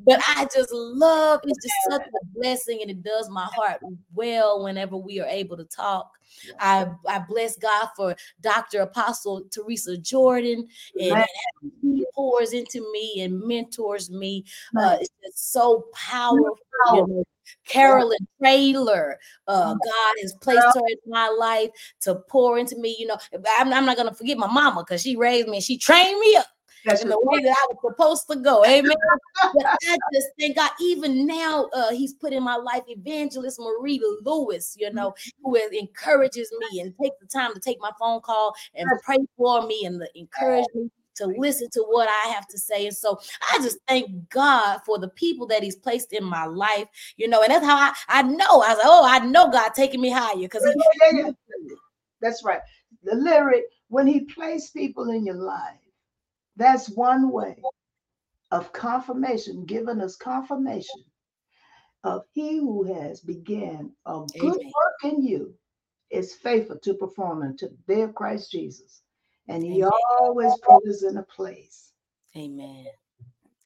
[0.00, 3.80] But I just love it's just such a blessing and it does my heart
[4.14, 6.10] well whenever we are able to talk.
[6.60, 8.80] I, I bless God for Dr.
[8.80, 10.68] Apostle Teresa Jordan
[11.00, 11.24] and,
[11.82, 14.44] he pours into me and mentors me.
[14.76, 17.24] Uh, it's just so powerful.
[17.66, 21.70] Carolyn Taylor, uh, God has placed her in my life
[22.02, 22.94] to pour into me.
[22.98, 23.16] You know,
[23.58, 26.36] I'm, I'm not gonna forget my mama because she raised me and she trained me
[26.36, 26.46] up
[26.84, 28.64] That's in the way that I was supposed to go.
[28.64, 28.96] Amen.
[29.54, 34.00] but I just thank God, even now, uh, He's put in my life Evangelist Marie
[34.24, 38.54] Lewis, you know, who encourages me and takes the time to take my phone call
[38.74, 42.86] and pray for me and encourage me to listen to what I have to say.
[42.86, 43.18] And so
[43.52, 47.42] I just thank God for the people that He's placed in my life, you know,
[47.42, 48.62] and that's how I, I know.
[48.62, 50.74] I was like, oh, I know God taking me higher because He.
[51.12, 51.30] Yeah, yeah.
[52.20, 52.60] That's right.
[53.04, 55.76] The lyric, when he placed people in your life,
[56.58, 57.62] that's one way
[58.50, 61.04] of confirmation, giving us confirmation
[62.04, 64.72] of he who has began a good Amen.
[64.74, 65.54] work in you
[66.10, 69.02] is faithful to perform unto the day of Christ Jesus.
[69.48, 69.90] And he Amen.
[70.20, 71.92] always put us in a place.
[72.36, 72.86] Amen.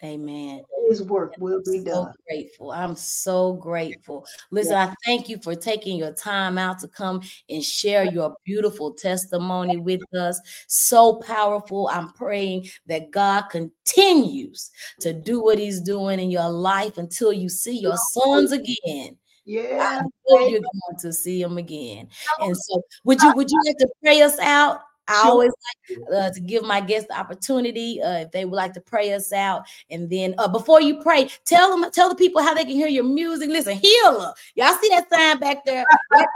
[0.04, 0.62] Amen.
[0.88, 2.12] His work will be so done.
[2.28, 2.72] grateful.
[2.72, 4.26] I'm so grateful.
[4.50, 8.92] Listen, I thank you for taking your time out to come and share your beautiful
[8.92, 10.40] testimony with us.
[10.66, 11.88] So powerful.
[11.92, 17.48] I'm praying that God continues to do what He's doing in your life until you
[17.48, 19.16] see your sons again.
[19.44, 20.00] Yeah.
[20.02, 22.08] I know you're going to see them again.
[22.40, 24.80] And so, would you would you like to pray us out?
[25.08, 25.30] I Sure.
[25.32, 28.80] always like uh, to give my guests the opportunity uh, if they would like to
[28.80, 29.64] pray us out.
[29.90, 32.88] And then uh, before you pray, tell them, tell the people how they can hear
[32.88, 33.48] your music.
[33.50, 34.32] Listen, healer.
[34.54, 35.84] Y'all see that sign back there?
[36.10, 36.26] That-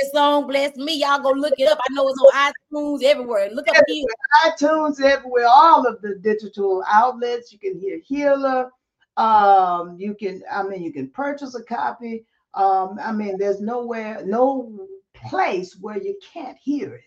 [0.00, 1.00] this song bless me.
[1.00, 1.78] Y'all go look it up.
[1.78, 3.50] I know it's on iTunes everywhere.
[3.52, 4.08] Look up healer.
[4.46, 7.52] iTunes everywhere, all of the digital outlets.
[7.52, 8.70] You can hear Healer.
[9.16, 12.24] Um, you can, I mean, you can purchase a copy.
[12.54, 17.04] Um, I mean, there's nowhere, no place where you can't hear it.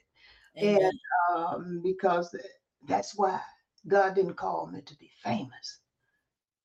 [0.57, 0.79] Amen.
[0.81, 0.99] And
[1.37, 2.35] um, because
[2.87, 3.41] that's why
[3.87, 5.79] God didn't call me to be famous.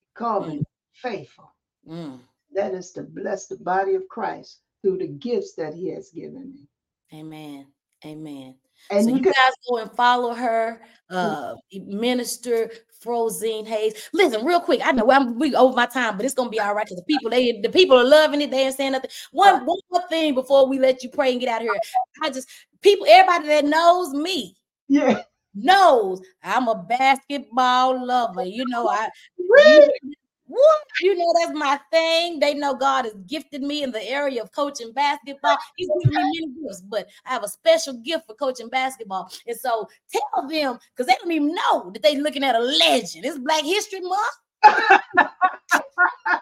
[0.09, 0.63] He called me
[0.95, 1.53] faithful.
[1.89, 2.21] Mm,
[2.55, 6.53] That is to bless the body of Christ through the gifts that He has given
[6.55, 6.69] me.
[7.15, 7.67] amen.
[8.07, 8.55] Amen.
[8.91, 12.71] And so you you can- guys go and follow her, uh, Minister
[13.03, 14.09] Frozene Hayes.
[14.13, 14.81] Listen, real quick.
[14.85, 17.05] I know I'm we over my time, but it's gonna be all right because the
[17.05, 18.51] people they the people are loving it.
[18.51, 19.11] They ain't saying nothing.
[19.33, 21.81] One one more thing before we let you pray and get out of here.
[22.23, 22.49] I just
[22.83, 24.57] people, everybody that knows me
[24.89, 25.23] yeah.
[25.55, 28.45] knows I'm a basketball lover.
[28.45, 29.09] You know, I
[29.39, 29.89] you,
[30.51, 30.59] woo,
[31.01, 32.41] you know that's my thing.
[32.41, 35.57] They know God has gifted me in the area of coaching basketball.
[35.77, 39.31] He's given me many gifts, but I have a special gift for coaching basketball.
[39.47, 43.25] And so tell them because they don't even know that they're looking at a legend.
[43.25, 44.37] It's Black History Month.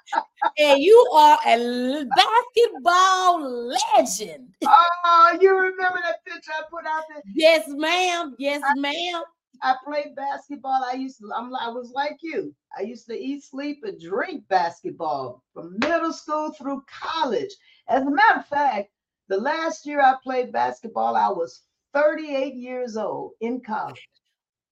[0.58, 4.48] and you are a basketball legend.
[4.64, 7.22] Oh, you remember that picture I put out there?
[7.34, 8.34] Yes, ma'am.
[8.38, 9.22] Yes, ma'am.
[9.62, 10.80] I played basketball.
[10.84, 12.54] I used to, I'm, I was like you.
[12.76, 17.50] I used to eat, sleep, and drink basketball from middle school through college.
[17.88, 18.90] As a matter of fact,
[19.28, 21.62] the last year I played basketball, I was
[21.94, 24.06] 38 years old in college.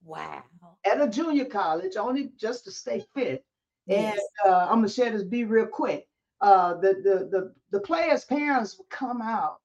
[0.04, 0.44] Wow.
[0.84, 3.44] At a junior college, only just to stay fit.
[3.86, 4.18] Yes.
[4.44, 6.06] And uh, I'm gonna share this be real quick.
[6.40, 9.58] Uh, the, the the the players' parents would come out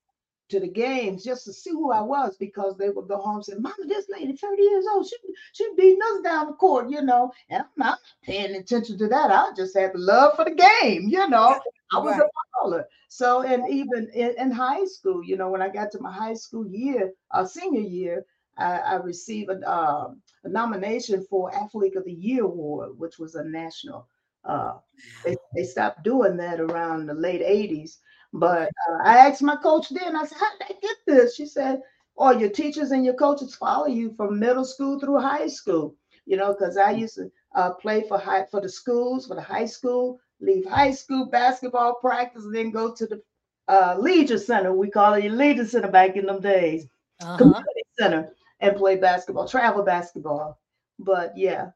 [0.52, 3.45] to the games just to see who I was because they would go home and
[3.45, 5.18] say, Mama, this lady 30 years old, she
[5.54, 7.32] she beating us down the court, you know.
[7.49, 9.32] And I'm not paying attention to that.
[9.32, 11.60] I just had the love for the game, you know.
[11.93, 12.20] I was Right.
[12.20, 12.28] a
[12.66, 12.86] baller.
[13.10, 16.34] So, and even in, in high school, you know, when I got to my high
[16.34, 18.26] school year, uh, senior year,
[18.58, 23.36] I, I received a, um, a nomination for Athlete of the Year award, which was
[23.36, 24.08] a national.
[24.45, 24.78] Uh,
[25.24, 27.97] they, they stopped doing that around the late 80s.
[28.34, 31.36] But uh, I asked my coach then, I said, How did I get this?
[31.36, 31.82] She said,
[32.17, 35.95] Oh, your teachers and your coaches follow you from middle school through high school.
[36.25, 39.41] You know, because I used to uh, play for high for the schools, for the
[39.41, 43.21] high school, leave high school basketball practice, and then go to the
[43.67, 44.73] uh, Leisure Center.
[44.73, 46.88] We call it Leisure Center back in them days,
[47.19, 47.38] Uh-huh.
[47.38, 50.59] community center, and play basketball, travel basketball.
[50.99, 51.71] But yeah,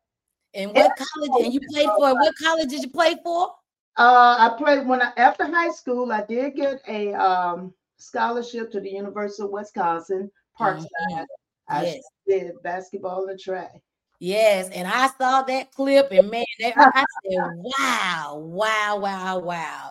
[0.54, 1.32] And what college?
[1.44, 3.52] And you played for what college did you play for?
[3.98, 6.12] Uh, I played when I after high school.
[6.12, 10.30] I did get a um, scholarship to the University of Wisconsin
[10.60, 11.26] Parkside.
[11.70, 12.04] I Yes.
[12.28, 13.82] did basketball and track.
[14.20, 19.90] Yes, and I saw that clip, and man, that, I said, "Wow, wow, wow, wow!"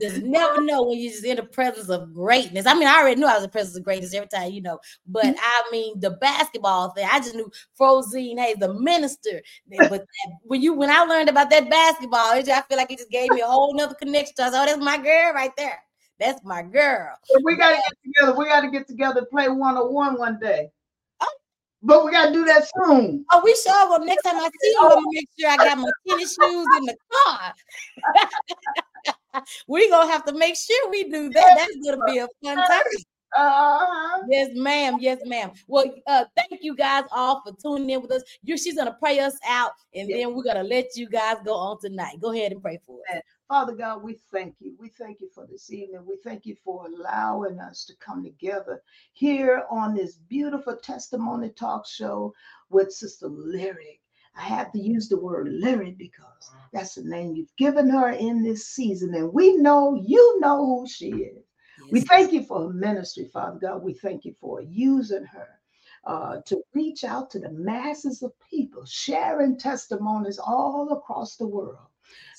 [0.00, 2.66] Just never know when you're just in the presence of greatness.
[2.66, 4.60] I mean, I already knew I was in the presence of greatness every time, you
[4.60, 4.80] know.
[5.06, 5.38] But mm-hmm.
[5.38, 9.40] I mean, the basketball thing, I just knew Frozene Hayes, the minister.
[9.68, 10.06] But that-
[10.42, 13.30] when you, when I learned about that basketball, just, I feel like it just gave
[13.30, 14.34] me a whole nother connection.
[14.40, 15.80] I said, "Oh, that's my girl right there.
[16.18, 18.38] That's my girl." We got to get together.
[18.38, 20.70] We got to get together and play one on one one day.
[21.20, 21.34] Oh.
[21.84, 23.24] But we got to do that soon.
[23.32, 24.04] Oh, we sure will.
[24.04, 26.84] Next time I see you, I'm gonna make sure I got my tennis shoes in
[26.86, 27.54] the car.
[29.68, 31.54] we gonna have to make sure we do that.
[31.56, 32.82] That's gonna be a fun time.
[33.36, 34.22] Uh-huh.
[34.28, 34.96] Yes, ma'am.
[35.00, 35.52] Yes, ma'am.
[35.66, 38.22] Well, uh, thank you guys all for tuning in with us.
[38.42, 41.80] You, she's gonna pray us out, and then we're gonna let you guys go on
[41.80, 42.20] tonight.
[42.20, 43.20] Go ahead and pray for us.
[43.48, 44.74] Father God, we thank you.
[44.78, 46.04] We thank you for this evening.
[46.06, 48.82] We thank you for allowing us to come together
[49.12, 52.32] here on this beautiful testimony talk show
[52.70, 54.00] with Sister Lyrik.
[54.36, 58.42] I have to use the word Lyrik because that's the name you've given her in
[58.42, 59.14] this season.
[59.14, 61.44] And we know you know who she is.
[61.90, 63.82] We thank you for her ministry, Father God.
[63.82, 65.48] We thank you for using her
[66.04, 71.86] uh, to reach out to the masses of people, sharing testimonies all across the world.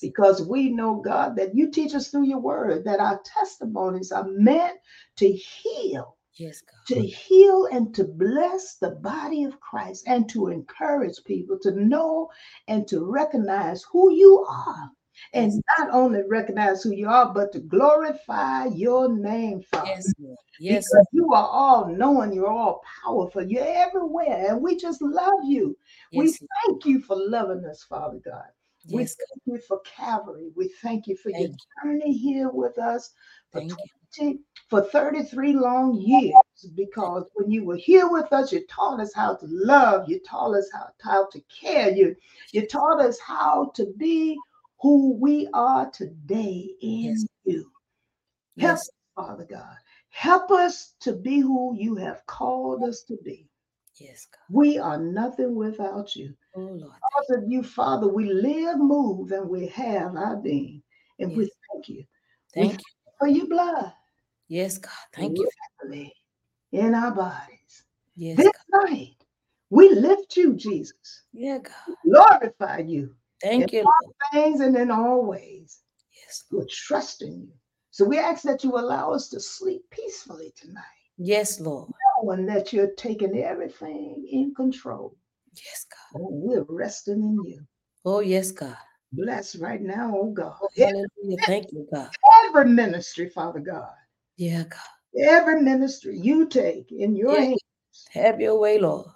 [0.01, 4.27] Because we know, God, that you teach us through your word that our testimonies are
[4.27, 4.77] meant
[5.17, 6.95] to heal, Yes, God.
[6.95, 12.29] to heal and to bless the body of Christ and to encourage people to know
[12.67, 14.91] and to recognize who you are.
[15.33, 19.91] And not only recognize who you are, but to glorify your name, Father.
[19.91, 20.13] Yes,
[20.59, 25.43] Yes, Because you are all knowing, you're all powerful, you're everywhere, and we just love
[25.43, 25.77] you.
[26.13, 26.33] we
[26.65, 28.45] thank you for loving us, Father God.
[28.89, 30.49] We Yes, thank you for Calvary.
[30.55, 33.11] We thank you for your Thank journey here with us
[33.51, 33.77] for Thank you.
[34.17, 34.39] 20,
[34.69, 36.33] for 33 long years.
[36.75, 40.55] Because when you were here with us, you taught us how to love, you taught
[40.55, 42.15] us how, how to care, you,
[42.51, 44.37] you taught us how to be
[44.79, 47.25] who we are today in Yes.
[47.45, 47.71] you.
[48.57, 48.81] Help Yes.
[48.81, 49.75] us, Father God.
[50.09, 53.47] Help us to be who you have called us to be.
[53.97, 54.55] Yes, God.
[54.55, 56.33] We are nothing without you.
[56.55, 56.79] Oh, Lord.
[56.81, 60.81] Because of you, Father, we live, move, and we have our being.
[61.19, 61.97] And we thank you.
[61.97, 62.03] We
[62.53, 62.85] Thank thank you.
[62.85, 63.93] you for your blood.
[64.47, 64.91] Yes, God.
[65.13, 65.49] Thank you.
[66.71, 67.83] In our bodies.
[68.15, 68.89] Yes, This God.
[68.89, 69.15] night,
[69.69, 71.23] we lift you, Jesus.
[71.33, 71.95] Yeah, God.
[72.05, 73.85] Glorify you Thank in you.
[73.85, 75.79] all things and in all ways.
[76.13, 77.51] Yes, We're trusting you.
[77.91, 80.83] So we ask that you allow us to sleep peacefully tonight,
[81.17, 81.91] Yes, Lord.
[82.23, 85.15] knowing that you're taking everything in control.
[85.55, 86.21] Yes, God.
[86.21, 87.61] Oh, we're resting in you.
[88.03, 88.75] Oh, yes, God.
[89.13, 90.57] Bless right now, oh God.
[90.61, 91.37] Oh, hallelujah.
[91.45, 92.09] Thank you, God.
[92.47, 93.93] Every ministry, Father God.
[94.37, 94.79] Yeah, God.
[95.19, 97.45] Every ministry you take in your Yeah.
[97.45, 97.61] hands.
[98.11, 99.07] Have your way, Lord.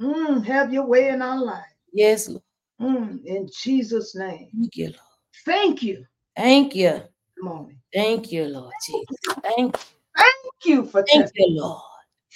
[0.00, 1.64] Mm, have your way in our life.
[1.92, 2.42] Yes, Lord.
[2.80, 4.48] Mm, in Jesus' name.
[4.54, 4.96] Thank you, Lord.
[5.44, 6.06] Thank you.
[6.36, 7.02] Thank you.
[7.38, 7.76] Come on.
[7.92, 9.16] Thank you, Lord Jesus.
[9.42, 9.82] Thank you.
[10.16, 11.82] Thank you for Thank you, Lord.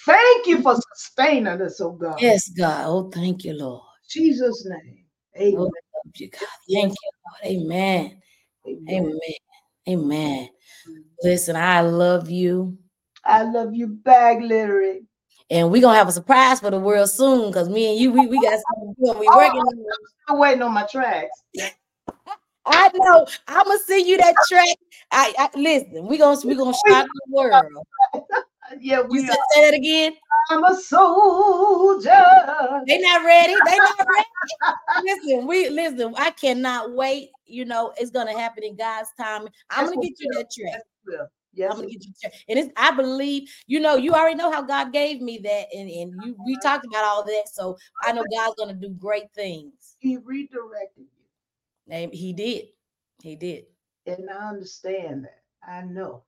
[0.05, 2.21] Thank you for sustaining us, oh God.
[2.21, 2.85] Yes, God.
[2.87, 3.83] Oh, thank you, Lord.
[4.09, 5.05] Jesus' name.
[5.39, 5.59] Amen.
[5.59, 5.71] Oh,
[6.15, 6.41] you, God.
[6.73, 7.57] Thank you, Lord.
[7.63, 8.23] Amen.
[8.67, 9.19] Amen.
[9.89, 10.49] Amen.
[11.23, 12.77] Listen, I love you.
[13.25, 15.05] I love you back, Lyrik.
[15.51, 18.27] And we're gonna have a surprise for the world soon because me and you, we,
[18.27, 19.19] we got something to do.
[19.19, 19.69] We Oh, working on.
[19.69, 19.85] I'm
[20.25, 21.43] still waiting on my tracks.
[22.67, 23.27] I know.
[23.47, 24.77] I'm gonna send you that track.
[25.13, 26.07] I, I listen.
[26.07, 27.65] We gonna we gonna shock the world.
[28.81, 30.13] Yeah, You we said say that again.
[30.51, 32.11] I'm a soldier.
[32.87, 33.55] They not ready.
[33.65, 35.05] They not ready.
[35.05, 36.15] listen, we listen.
[36.17, 37.31] I cannot wait.
[37.47, 39.49] You know, it's gonna happen in God's time.
[39.71, 40.39] I'm Yes, gonna get you will.
[40.39, 40.81] that track.
[41.55, 42.35] Yes, I'm gonna get you track.
[42.49, 45.89] And it's I believe, you know, you already know how God gave me that, and,
[45.91, 46.61] and you we uh-huh.
[46.69, 47.45] talked about all that.
[47.53, 49.97] So I know God's gonna do great things.
[49.99, 51.93] he redirected you.
[51.95, 52.67] And he did.
[53.23, 53.67] He did.
[54.07, 55.43] And I understand that.
[55.69, 56.23] I know.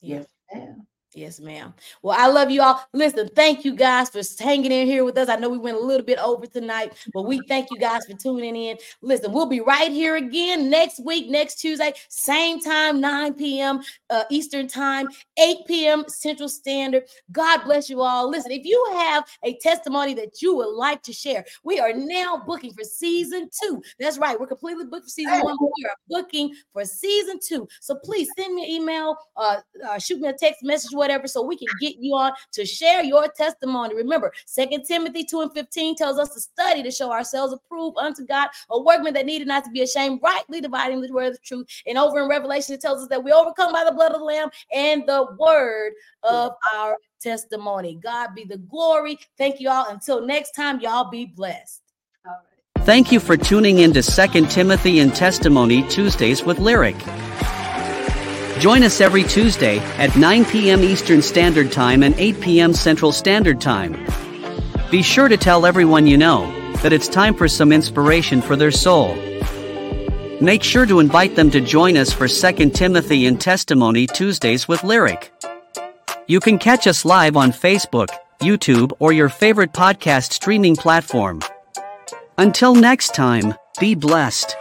[0.00, 0.86] Yes, ma'am.
[1.14, 1.74] Yes, ma'am.
[2.00, 2.82] Well, I love you all.
[2.94, 5.28] Listen, thank you guys for hanging in here with us.
[5.28, 8.16] I know we went a little bit over tonight, but we thank you guys for
[8.16, 8.78] tuning in.
[9.02, 13.82] Listen, we'll be right here again next week, next Tuesday, same time, 9 p.m.
[14.08, 15.06] Uh, Eastern Time,
[15.38, 16.04] 8 p.m.
[16.08, 17.04] Central Standard.
[17.30, 18.30] God bless you all.
[18.30, 22.42] Listen, if you have a testimony that you would like to share, we are now
[22.46, 23.82] booking for season two.
[24.00, 27.68] That's right, we're completely booked for season one, we are booking for season two.
[27.80, 31.42] So please send me an email, uh, uh, shoot me a text message, whatever, so
[31.42, 33.94] we can get you on to share your testimony.
[33.96, 38.24] Remember, Second Timothy 2 and 15 tells us to study to show ourselves approved unto
[38.24, 41.38] God, a workman that needed not to be ashamed, rightly dividing the word of the
[41.44, 41.66] truth.
[41.88, 44.24] And over in Revelation, it tells us that we overcome by the blood of the
[44.24, 45.92] Lamb and the word
[46.22, 47.98] of our testimony.
[48.00, 49.18] God be the glory.
[49.36, 49.88] Thank you all.
[49.88, 51.82] Until next time, y'all be blessed.
[52.80, 57.00] Thank you for tuning in to 2 Timothy and Testimony Tuesdays with Lyrik.
[58.62, 60.84] Join us every Tuesday at 9 p.m.
[60.84, 62.72] Eastern Standard Time and 8 p.m.
[62.72, 64.06] Central Standard Time.
[64.88, 68.70] Be sure to tell everyone you know that it's time for some inspiration for their
[68.70, 69.16] soul.
[70.40, 74.82] Make sure to invite them to join us for 2 Timothy and Testimony Tuesdays with
[74.82, 75.30] Lyrik.
[76.28, 78.10] You can catch us live on Facebook,
[78.40, 81.40] YouTube, or your favorite podcast streaming platform.
[82.38, 84.54] Until next time, be blessed.